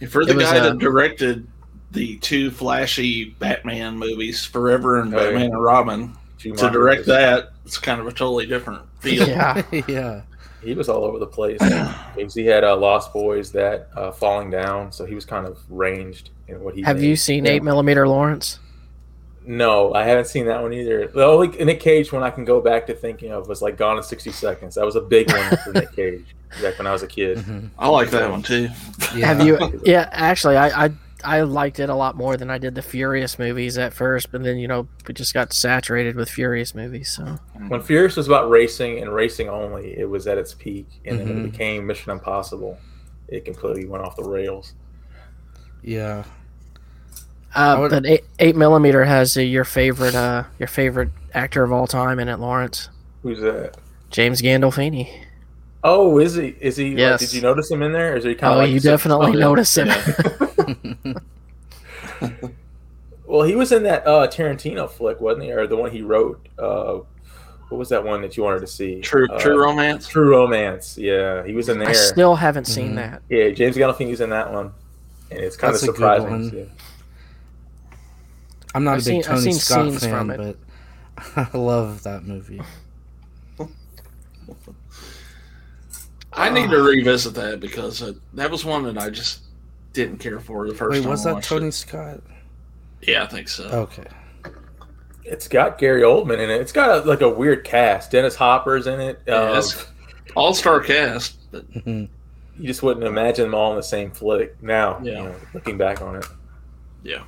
[0.09, 1.47] for the It was, guy uh, that directed
[1.91, 5.23] the two flashy Batman movies, Forever and Oh, yeah.
[5.25, 9.27] Batman and Robin, to direct was- that, it's kind of a totally different feel.
[9.27, 10.21] yeah, yeah.
[10.63, 11.59] He was all over the place.
[12.15, 15.59] Because he had uh, Lost Boys that uh, falling down, so he was kind of
[15.69, 16.81] ranged in what he.
[16.81, 17.05] have made.
[17.05, 17.51] you seen Yeah.
[17.51, 18.57] eight millimeter, Lawrence?
[19.49, 21.07] No, I haven't seen that one either.
[21.07, 23.95] The only Nick Cage one I can go back to thinking of was like Gone
[23.97, 24.75] in sixty seconds.
[24.75, 27.37] That was a big one for Nick Cage back when I was a kid.
[27.39, 27.69] Mhm.
[27.79, 28.67] I like that one too.
[29.15, 29.27] yeah.
[29.27, 29.57] Have you?
[29.85, 30.89] Yeah, actually, I, I
[31.23, 34.43] I liked it a lot more than I did the Furious movies at first, but
[34.43, 37.09] then you know we just got saturated with Furious movies.
[37.09, 37.37] So
[37.69, 41.27] When Furious was about racing and racing only, it was at its peak, and then
[41.29, 41.45] when Mhm.
[41.47, 42.77] it became Mission Impossible,
[43.29, 44.73] it completely went off the rails.
[45.81, 46.25] Yeah.
[47.57, 51.71] Uh, would- but eight, eight millimeter has uh, your favorite uh your favorite actor of
[51.71, 52.89] all time in it, Lawrence
[53.23, 53.75] Who's that?
[54.11, 55.09] James Gandolfini.
[55.83, 56.55] Oh, is he?
[56.59, 56.89] Is he?
[56.91, 57.19] like, Yes.
[57.19, 58.13] did you notice him in there?
[58.13, 59.39] Or is he kind Oh, of like you definitely yeah.
[59.39, 59.89] notice him.
[63.25, 65.51] Well, he was in that uh, Tarantino flick, wasn't he?
[65.51, 66.47] Or the one he wrote?
[66.57, 66.99] Uh,
[67.67, 69.01] what was that one that you wanted to see?
[69.01, 70.07] True, Uh, True Romance.
[70.07, 70.97] True Romance.
[70.97, 71.89] Yeah, he was in there.
[71.89, 72.95] I still haven't seen Mhm.
[72.95, 73.21] that.
[73.27, 74.71] Yeah, James Gandolfini's in that one,
[75.29, 76.69] and it's kind That's a of good surprising.
[78.83, 78.83] One.
[78.83, 78.83] too.
[78.83, 80.57] I'm not I've a big seen- Tony Scott fan, from it.
[81.35, 82.61] but I love that movie.
[86.33, 89.41] I need to revisit that because uh, that was one that I just
[89.93, 91.09] didn't care for the first Wait, time.
[91.09, 91.73] was I that watched Tony it.
[91.73, 92.21] Scott?
[93.01, 93.63] Yeah, I think so.
[93.65, 94.05] Okay.
[95.23, 96.61] It's got Gary Oldman in it.
[96.61, 98.11] It's got a, like a weird cast.
[98.11, 99.27] Dennis Hopper's in it.
[99.29, 99.61] Um,
[100.35, 101.37] All star cast.
[101.51, 102.07] But Mhm.
[102.59, 104.61] you just wouldn't imagine them all in the same flick.
[104.61, 105.11] Now, Yeah.
[105.11, 106.25] you know, looking back on it,
[107.03, 107.23] yeah,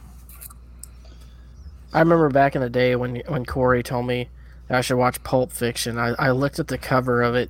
[1.93, 4.29] I remember back in the day when when Corey told me
[4.67, 5.97] that I should watch Pulp Fiction.
[5.97, 7.49] I, I looked at the cover of it,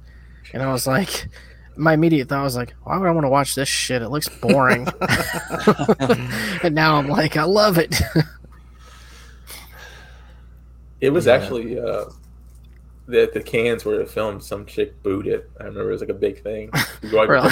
[0.53, 1.27] and I was like,
[1.75, 4.01] my immediate thought was like, why would I want to watch this shit?
[4.01, 4.87] It looks boring.
[6.63, 8.01] and now I'm like, I love it.
[11.01, 11.33] it was Yeah.
[11.33, 12.05] actually uh,
[13.07, 14.43] the the Cannes where it filmed.
[14.43, 15.49] Some chick booed it.
[15.59, 16.69] I remember it was like a big thing.
[17.01, 17.51] You go out- really?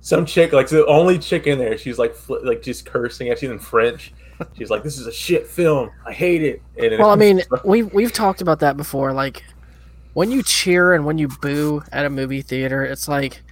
[0.00, 3.34] Some chick, like the only chick in there, she's like fl- like just cursing.
[3.36, 4.12] She's in French.
[4.56, 5.90] She's like, "This is a shit film.
[6.06, 9.12] I hate it." And it Well, I mean, we've we've talked about that before.
[9.12, 9.42] Like
[10.14, 13.42] when you cheer and when you boo at a movie theater, it's like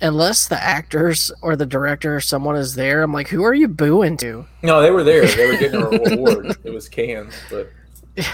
[0.00, 3.68] unless the actors or the director or someone is there, I'm like, who are you
[3.68, 4.46] booing to?
[4.62, 5.26] no, they were there.
[5.26, 6.56] They were getting a reward.
[6.64, 7.70] it was Cannes, but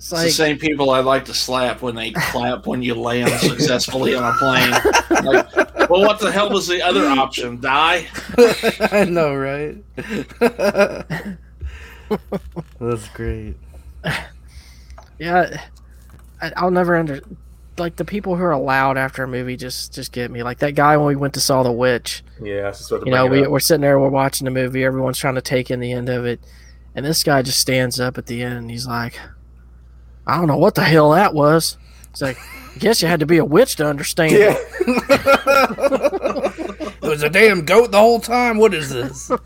[0.00, 3.30] It's it's the same people I like to slap when they clap when you land
[3.38, 4.72] successfully on a plane.
[5.24, 7.60] Like, well, what the hell was the other option?
[7.60, 8.06] Die?
[8.92, 9.76] I know, right?
[12.80, 13.56] That's great.
[15.18, 15.62] yeah,
[16.40, 17.20] I, I'll never under
[17.78, 20.42] like the people who are allowed after a movie just just get me.
[20.42, 22.22] Like that guy when we went to saw The Witch.
[22.40, 25.18] yeah, I just to You know, we, we're sitting there, we're watching the movie, everyone's
[25.18, 26.40] trying to take in the end of it,
[26.94, 29.18] and this guy just stands up at the end and he's like,
[30.26, 31.76] I don't know what the hell that was.
[32.10, 34.32] It's like, I guess you had to be a witch to understand.
[34.32, 34.56] yeah.
[37.02, 38.58] It was a damn goat the whole time.
[38.58, 39.30] What is this?
[39.32, 39.38] oh,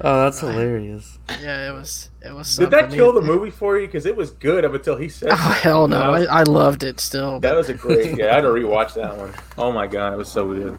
[0.00, 1.18] that's hilarious.
[1.42, 2.56] Yeah, it was It was.
[2.56, 2.98] Did that something.
[2.98, 3.86] kill the movie for you?
[3.86, 5.28] Because it was good up until he said.
[5.32, 5.62] Oh something.
[5.62, 6.12] hell no!
[6.12, 7.38] Was, I, I loved it still.
[7.40, 8.16] that was a great.
[8.18, 9.34] Yeah, I had to rewatch that one.
[9.58, 10.78] Oh my god, it was so good.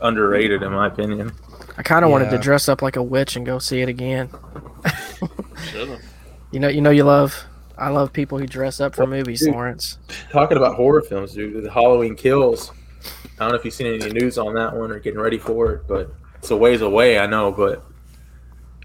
[0.00, 1.32] Underrated in my opinion.
[1.76, 4.28] I kind of wanted to dress up like a witch and go see it again.
[6.52, 7.44] You know, you know, you love.
[7.78, 9.54] I love people who dress up for movies, dude.
[9.54, 9.98] Lawrence.
[10.30, 11.62] Talking about horror films, dude.
[11.64, 12.72] The Halloween Kills.
[13.04, 15.72] I don't know if you've seen any news on that one or getting ready for
[15.72, 17.18] it, but it's a ways away.
[17.18, 17.84] I know, but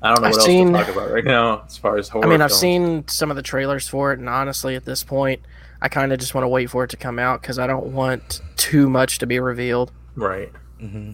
[0.02, 2.10] I don't know I've what seen- else to talk about right now as far as
[2.10, 2.26] horror.
[2.26, 5.42] I mean, I've seen some of the trailers for it, and honestly, at this point,
[5.82, 7.88] I kind of just want to wait for it to come out because I don't
[7.88, 9.92] want too much to be revealed.
[10.16, 10.52] right.
[10.82, 11.12] Mm-hmm.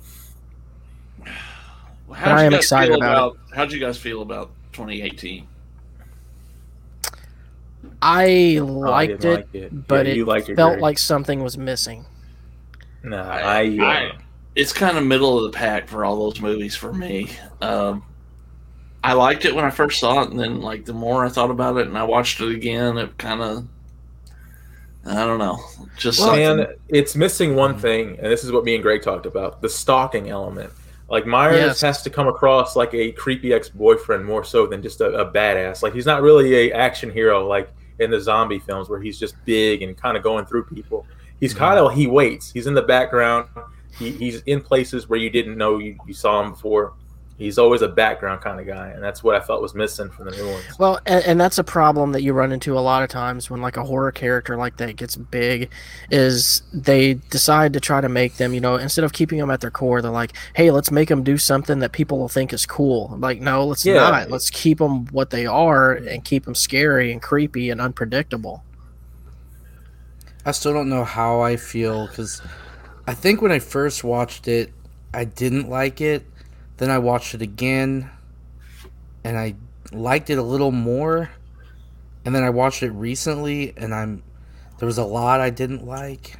[2.13, 5.47] How'd I am excited feel about How'd you guys feel about 2018?
[8.05, 9.87] I Oh, I liked didn't it, like it.
[9.87, 10.81] but Yeah, it you liked it, felt Greg.
[10.81, 12.05] like something was missing.
[13.03, 14.11] No, I- I, uh, I-
[14.55, 17.29] It's kind of middle of the pack for all those movies for me.
[17.61, 18.03] Um,
[19.03, 21.49] I liked it when I first saw it, and then like the more I thought
[21.49, 23.65] about it and I watched it again, it kind of
[25.05, 25.59] I don't know,
[25.97, 26.57] just Well, something.
[26.57, 29.67] man, it's missing one thing, and this is what me and Greg talked about: the
[29.69, 30.71] stalking element.
[31.09, 31.81] Like Myers Yes.
[31.81, 35.83] has to come across like a creepy ex-boyfriend more so than just a, a badass.
[35.83, 37.69] Like he's not really a action hero like
[37.99, 41.05] in the zombie films where he's just big and kind of going through people.
[41.39, 41.59] He's mm-hmm.
[41.59, 42.51] kind of he waits.
[42.51, 43.47] He's in the background.
[43.97, 46.93] He, he's in places where you didn't know you, you saw him before.
[47.35, 50.25] He's always a background kind of guy, and that's what I felt was missing from
[50.25, 50.63] the new ones.
[50.77, 53.59] Well, and, and that's a problem that you run into a lot of times when
[53.59, 55.71] like a horror character like that gets big,
[56.11, 59.61] is they decide to try to make them, you know, instead of keeping them at
[59.61, 62.67] their core, they're like, hey, let's make them do something that people will think is
[62.67, 63.15] cool.
[63.17, 63.95] Like, no, let's Yeah.
[63.95, 64.29] not.
[64.29, 68.63] Let's keep them what they are and keep them scary and creepy and unpredictable.
[70.45, 72.43] I still don't know how I feel because
[73.07, 74.71] I think when I first watched it,
[75.13, 76.25] I didn't like it.
[76.83, 78.09] Then I watched it again,
[79.23, 79.55] and I
[79.93, 81.29] liked it a little more.
[82.25, 84.21] And then I watched it recently, and I'm
[84.79, 86.37] there was a lot I didn't like.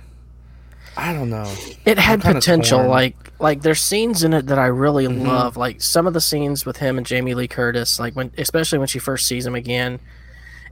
[0.98, 1.50] I don't know.
[1.86, 2.90] It had potential, torn.
[2.90, 5.26] like like there's scenes in it that I really Mhm.
[5.26, 5.56] love.
[5.56, 8.90] Like some of the scenes with him and Jamie Lee Curtis, like when especially when
[8.90, 10.02] she first sees him again.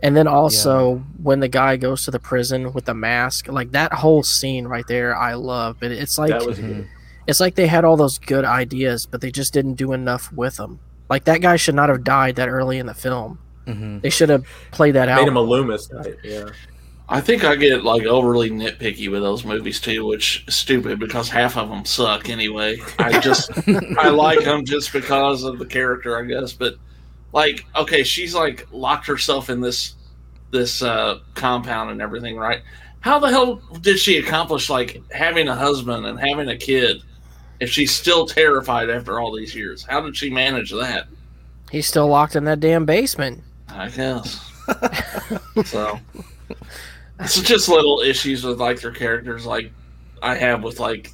[0.03, 3.93] And then also when the guy goes to the prison with the mask, like that
[3.93, 5.77] whole scene right there, I love.
[5.79, 6.89] But it's like that was good.
[7.27, 10.57] It's like they had all those good ideas, but they just didn't do enough with
[10.57, 10.79] them.
[11.09, 13.39] Like that guy should not have died that early in the film.
[13.65, 15.21] hmm They should have played that out.
[15.21, 16.19] made him a Loomis type.
[16.23, 16.45] Yeah.
[17.09, 21.27] I think I get like overly nitpicky with those movies too, which is stupid because
[21.27, 22.77] half of them suck anyway.
[22.99, 23.51] I just
[23.99, 26.53] I like them just because of the character, I guess.
[26.53, 26.75] But
[27.33, 29.95] like, okay, she's like locked herself in this
[30.51, 32.61] this uh, compound and everything, right?
[33.01, 37.01] How the hell did she accomplish like having a husband and having a kid
[37.61, 39.83] if she's still terrified after all these years?
[39.89, 41.07] How did she manage that?
[41.71, 43.41] He's still locked in that damn basement.
[43.69, 44.45] I guess.
[45.65, 45.97] so
[47.19, 49.71] it's just little issues with like their characters, like
[50.21, 51.13] I have with like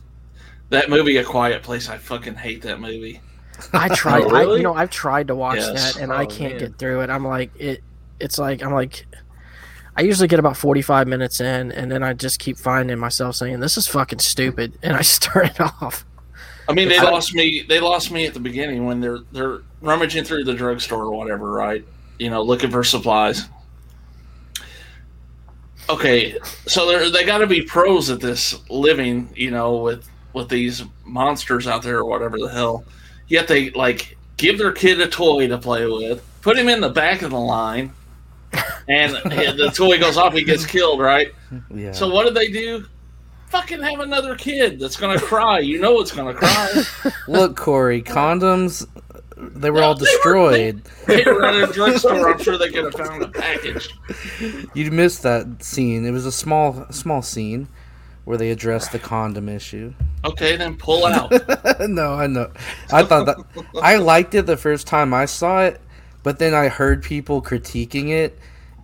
[0.69, 1.89] that movie, A Quiet Place.
[1.89, 3.21] I fucking hate that movie.
[3.73, 4.23] I tried.
[4.23, 5.93] Oh, I, you know, I've tried to watch Yes.
[5.93, 6.59] that, and I Oh, can't man.
[6.59, 7.09] get through it.
[7.09, 7.83] I'm like, it.
[8.19, 9.05] It's like I'm like,
[9.95, 13.59] I usually get about 45 minutes in, and then I just keep finding myself saying,
[13.59, 16.03] "This is fucking stupid," and I start it off.
[16.69, 17.65] I mean, they I- lost me.
[17.67, 21.51] They lost me at the beginning when they're they're rummaging through the drugstore or whatever,
[21.51, 21.83] right?
[22.19, 23.47] You know, looking for supplies.
[25.89, 30.49] Okay, so they they got to be pros at this living, you know, with with
[30.49, 32.83] these monsters out there or whatever the hell.
[33.27, 36.89] Yet they like give their kid a toy to play with, put him in the
[36.89, 37.93] back of the line,
[38.89, 40.33] and the toy goes off.
[40.33, 41.33] He gets killed, right?
[41.73, 41.93] Yeah.
[41.93, 42.85] So what do they do?
[43.49, 45.59] Fucking have another kid that's gonna cry.
[45.59, 46.83] You know it's gonna cry.
[47.27, 48.85] Look, Corey, condoms,
[49.37, 50.81] they were No, all they were- destroyed.
[51.05, 52.29] they were at a drugstore.
[52.33, 53.89] I'm sure they could have found a package.
[54.73, 56.05] You missed that scene.
[56.05, 57.67] It was a small, small scene
[58.25, 59.93] where they addressed the condom issue.
[60.25, 61.31] Okay, then pull out.
[61.87, 62.51] no, I know.
[62.91, 63.37] I thought that
[63.81, 65.79] I liked it the first time I saw it,
[66.23, 68.37] but then I heard people critiquing it,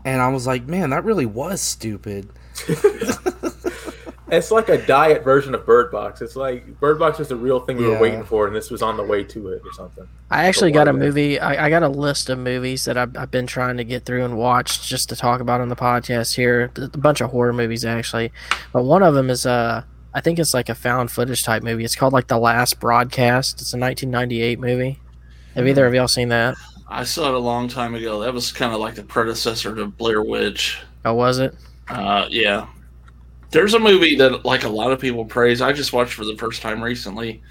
[0.06, 2.30] and I was like, man, that really was stupid.
[4.34, 6.22] It's like a diet version of Bird Box.
[6.22, 7.92] It's like Bird Box was the real thing we Yeah.
[7.92, 10.08] were waiting for, and this was on the way to it or something.
[10.32, 11.40] I actually got a movie.
[11.40, 14.26] I, I got a list of movies that I've, I've been trying to get through
[14.26, 16.72] and watch just to talk about on the podcast here.
[16.78, 18.32] A bunch of horror movies actually,
[18.72, 19.84] but one of them is uh
[20.16, 21.84] I think it's like a found footage type movie.
[21.84, 23.62] It's called like The Last Broadcast.
[23.62, 25.00] It's a 1998 movie.
[25.56, 26.56] Have either of y'all seen that?
[26.88, 28.20] I saw it a long time ago.
[28.22, 30.80] That was kind of like the predecessor to Blair Witch.
[31.06, 31.56] Oh, was it?
[31.90, 32.68] Uh, yeah.
[33.54, 35.62] There's a movie that like a lot of people praise.
[35.62, 37.42] I just watched for the first time recently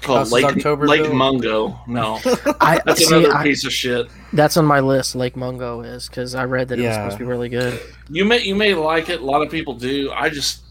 [0.00, 1.12] called House's Lake October Lake Bill?
[1.14, 1.80] Mungo.
[1.86, 2.20] No,
[2.60, 4.06] I that's see, another I- piece of shit.
[4.32, 5.14] that's on my list.
[5.16, 7.80] Lake Mungo is because I read that it was supposed to be really good.
[8.08, 9.20] You may you may like it.
[9.20, 10.10] A lot of people do.
[10.12, 10.62] I just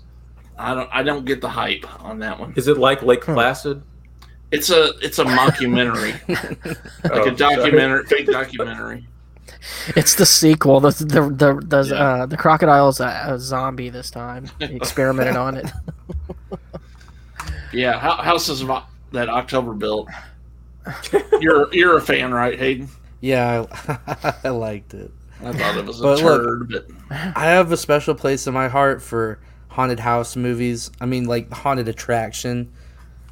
[0.57, 2.53] I don't I don't get the hype on that one.
[2.55, 3.33] Is it like Lake Hmm.
[3.33, 3.83] Placid?
[4.49, 6.13] It's a it's a mockumentary,
[7.03, 7.55] like Oh, a sorry.
[7.57, 9.05] documentary, fake documentary.
[9.95, 10.79] It's the sequel.
[10.79, 11.95] The the the the, Yeah.
[11.95, 14.49] uh, the crocodile's a, a zombie this time.
[14.59, 15.71] He experimented on it.
[17.73, 18.71] Yeah, Hou- houses of
[19.11, 20.07] that October built.
[21.41, 22.87] You're you're a fan, right, Hayden?
[23.19, 23.65] Yeah,
[24.07, 25.11] I, I liked it.
[25.43, 26.87] I thought it was a But look- turd, but
[27.35, 29.39] I have a special place in my heart for
[29.69, 30.89] haunted house movies.
[31.01, 32.71] I mean, like haunted attraction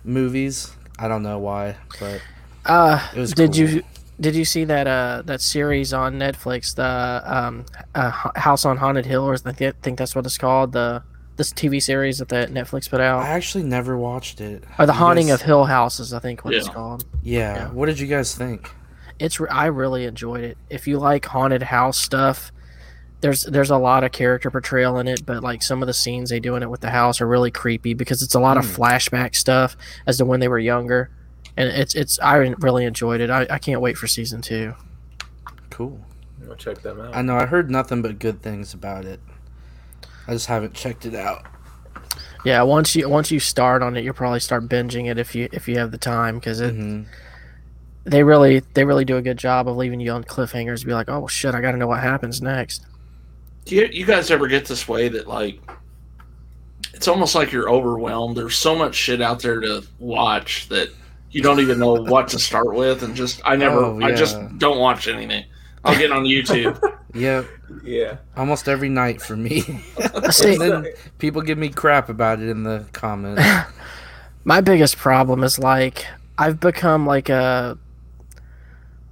[0.03, 0.71] movies.
[0.99, 2.21] I don't know why, but
[2.65, 3.59] Uh, It was did cool.
[3.61, 3.83] you
[4.19, 9.05] did you see that uh that series on Netflix, the um uh, House on Haunted
[9.05, 11.03] Hill, or I think that's what it's called, the
[11.37, 13.21] this TV series that the Netflix put out?
[13.23, 14.63] I actually never watched it.
[14.79, 17.03] or the You Haunting guys- of Hill Houses, I think what it's called.
[17.23, 17.55] Yeah.
[17.55, 17.71] Yeah.
[17.71, 18.71] What did you guys think?
[19.19, 20.57] It's re- I really enjoyed it.
[20.69, 22.51] If you like haunted house stuff,
[23.21, 26.29] there's there's a lot of character portrayal in it, but like some of the scenes
[26.29, 28.65] they do in it with the house are really creepy because it's a lot of
[28.65, 28.81] Hmm.
[28.81, 29.75] flashback stuff
[30.07, 31.09] as to when they were younger,
[31.57, 33.29] and it's it's I really enjoyed it.
[33.29, 34.73] I, I can't wait for season two.
[35.69, 35.99] Cool.
[36.49, 37.15] I'll check them out.
[37.15, 39.19] I know I heard nothing but good things about it.
[40.27, 41.45] I just haven't checked it out.
[42.43, 45.49] Yeah, once you once you start on it, you'll probably start binging it if you
[45.51, 47.03] if you have the time because it hmm
[48.05, 50.85] they really they really do a good job of leaving you on cliffhangers.
[50.85, 52.85] Be like, oh shit, I got to know what happens next.
[53.65, 55.59] do you, you guys ever get this way that like
[56.93, 58.37] it's almost like you're overwhelmed?
[58.37, 60.89] There's so much shit out there to watch that
[61.35, 64.37] you don't even know what to start with, and just I never Oh, I just
[64.57, 65.43] don't watch anything.
[65.83, 66.79] I'll get on YouTube.
[67.17, 67.43] Yeah,
[67.81, 68.17] yeah.
[68.35, 69.61] almost every night for me.
[70.31, 70.85] See, and then
[71.17, 73.41] people give me crap about it in the comments.
[74.43, 76.05] my biggest problem is like
[76.37, 77.77] I've become like a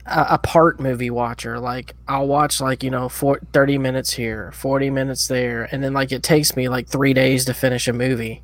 [0.06, 1.60] a, a part movie watcher.
[1.60, 5.94] Like I'll watch like you know for, 30 minutes here, 40 minutes there, and then
[5.94, 8.42] like it takes me like three days to finish a movie.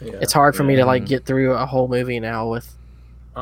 [0.00, 0.14] yeah.
[0.22, 1.08] It's hard for me to like Mhm.
[1.08, 2.74] get through a whole movie now with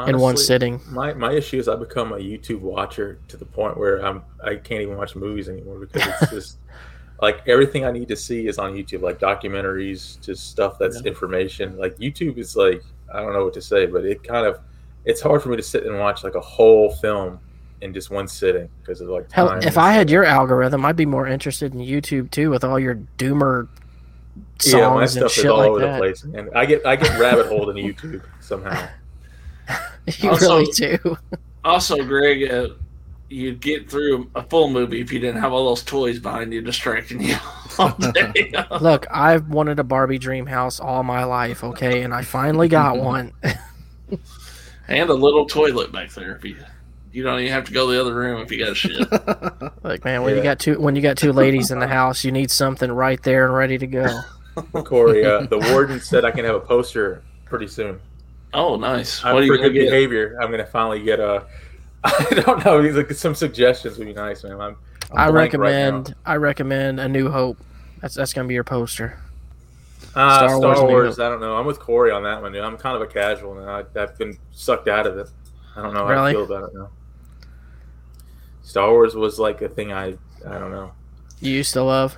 [0.07, 0.81] in one sitting.
[0.89, 4.57] My my issue is I become a YouTube watcher to the point where I'm I
[4.57, 6.59] can't even watch movies anymore because it's just
[7.21, 11.77] like everything I need to see is on YouTube, like documentaries, just stuff that's information.
[11.77, 12.83] Like YouTube is like
[13.13, 14.61] I don't know what to say, but it kind of
[15.05, 17.41] it's hard for me to sit and watch like a whole film
[17.81, 21.07] in just one sitting because of like Hell, if I had your algorithm, I'd be
[21.07, 23.69] more interested in YouTube too, with all your doomer
[24.59, 25.93] songs yeah, my and stuff is all like over that.
[25.93, 28.89] the place, and I get I get rabbit holed in YouTube somehow.
[30.19, 31.19] You Also- really do.
[31.65, 32.69] also, Greg, uh,
[33.29, 36.63] you'd get through a full movie if you didn't have all those toys behind you
[36.63, 37.37] distracting you
[37.79, 38.53] all day.
[38.81, 42.97] Look, I've wanted a Barbie dream house all my life, okay, and I finally got
[42.99, 43.33] one.
[44.89, 46.37] and a little toilet back there.
[46.37, 46.57] If you
[47.13, 49.07] you don't even have to go to the other room if you got shit.
[49.83, 52.33] like, man, when you got two when you got two ladies in the house, you
[52.33, 54.21] need something right there and ready to go.
[54.85, 58.01] Corey, uh, the warden said I can have a poster pretty soon.
[58.55, 59.25] Oh, nice.
[59.25, 59.91] Uh, What are you for gonna good get?
[59.91, 61.47] behavior, I'm gonna finally get a.
[62.05, 62.81] I don't know.
[62.83, 64.53] These like some suggestions would be nice, man.
[64.55, 64.77] I'm, I'm
[65.13, 67.59] I blank right recommend I recommend A New Hope.
[68.01, 69.19] That's that's gonna be your poster.
[70.15, 71.19] Uh, Star Star, Wars Wars.
[71.19, 71.57] I don't know.
[71.57, 72.53] I'm with Corey on that one.
[72.53, 72.63] Dude.
[72.63, 73.69] I'm kind of a casual now.
[73.69, 75.29] I, I've been sucked out of it.
[75.77, 76.31] I don't know how Really?
[76.31, 76.89] I feel about it now.
[78.63, 79.93] Star Wars was like a thing.
[79.93, 80.93] I I don't know.
[81.41, 82.17] You used to love.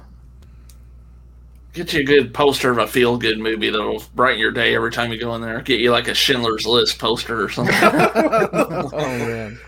[1.81, 4.93] Get you a good poster of a feel good movie that'll brighten your day every
[4.93, 5.63] time you go in there.
[5.63, 7.75] Get you like a Schindler's List poster or something.
[7.83, 9.59] oh man.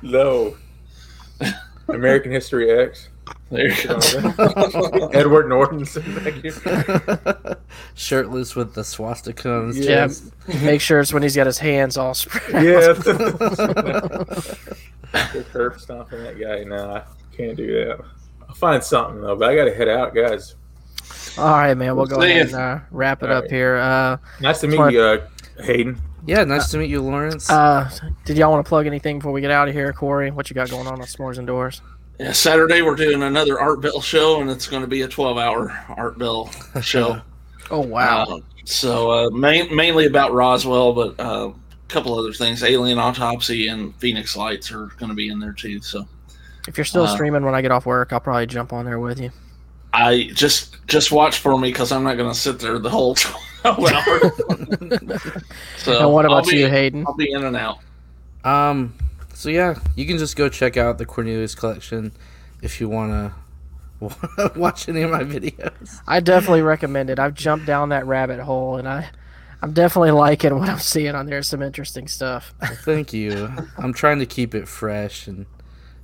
[0.00, 0.56] No.
[1.88, 3.08] American History X.
[3.50, 5.10] there you go.
[5.12, 7.56] Edward Norton sitting back here.
[7.94, 10.06] Shirtless with the swastika on his Yeah.
[10.06, 10.32] chest.
[10.62, 12.62] Make sure it's when he's got his hands all spread.
[12.64, 12.92] Yeah.
[15.32, 16.62] They're curb stomping that guy.
[16.62, 17.02] No, I
[17.36, 18.04] can't do that.
[18.48, 20.54] I'll find something though, but I gotta head out, guys.
[21.38, 21.96] All right, man.
[21.96, 23.50] We'll go ahead and uh, wrap it All up right.
[23.50, 23.76] here.
[23.76, 24.92] Uh, Nice to meet Smart.
[24.92, 25.26] you, uh,
[25.62, 26.00] Hayden.
[26.26, 27.48] Yeah, nice to meet you, Lawrence.
[27.50, 27.88] uh,
[28.24, 30.30] did y'all want to plug anything before we get out of here, Corey?
[30.32, 31.82] What you got going on on S'mores Indoors?
[32.18, 35.38] Yeah, Saturday we're doing another Art Bell show, and it's going to be a 12
[35.38, 36.50] hour Art Bell
[36.82, 37.20] show.
[37.68, 38.22] Oh wow!
[38.26, 42.62] Uh, so uh, main, mainly about Roswell, but uh, a couple other things.
[42.62, 45.80] Alien Autopsy and Phoenix Lights are going to be in there too.
[45.82, 46.06] So
[46.68, 49.00] if you're still uh, streaming when I get off work, I'll probably jump on there
[49.00, 49.32] with you.
[49.96, 53.14] I just just watch for me because I'm not going to sit there the whole
[53.64, 54.32] 12 hours.
[55.78, 57.06] so and what about be- you, Hayden?
[57.06, 57.78] I'll be in and out.
[58.44, 58.94] Um,
[59.32, 62.12] so yeah, you can just go check out the Cornelius collection
[62.60, 63.32] if you want
[64.00, 66.02] to watch any of my videos.
[66.06, 67.18] I definitely recommend it.
[67.18, 69.08] I've jumped down that rabbit hole, and I,
[69.62, 71.42] I'm definitely liking what I'm seeing on there.
[71.42, 72.52] Some interesting stuff.
[72.84, 73.50] Thank you.
[73.78, 75.46] I'm trying to keep it fresh and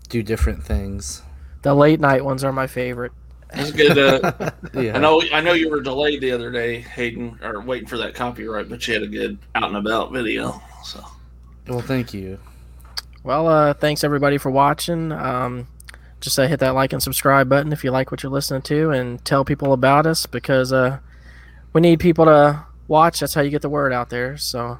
[0.08, 1.20] do different things.
[1.60, 3.12] The late night ones are my favorite.
[3.54, 3.98] That's good.
[3.98, 4.96] Uh, Yeah.
[4.96, 5.22] I know.
[5.32, 8.86] I know you were delayed the other day, Hayden, or waiting for that copyright, but
[8.88, 10.62] you had a good out and about video.
[10.82, 11.04] So
[11.68, 12.38] Well, thank you.
[13.22, 15.12] Well, uh, thanks everybody for watching.
[15.12, 15.68] Um,
[16.20, 18.90] just uh, hit that like and subscribe button if you like what you're listening to,
[18.90, 20.98] and tell people about us because uh,
[21.74, 23.20] we need people to watch.
[23.20, 24.38] That's how you get the word out there.
[24.38, 24.78] So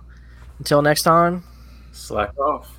[0.58, 1.44] until next time.
[1.92, 2.78] Slack off.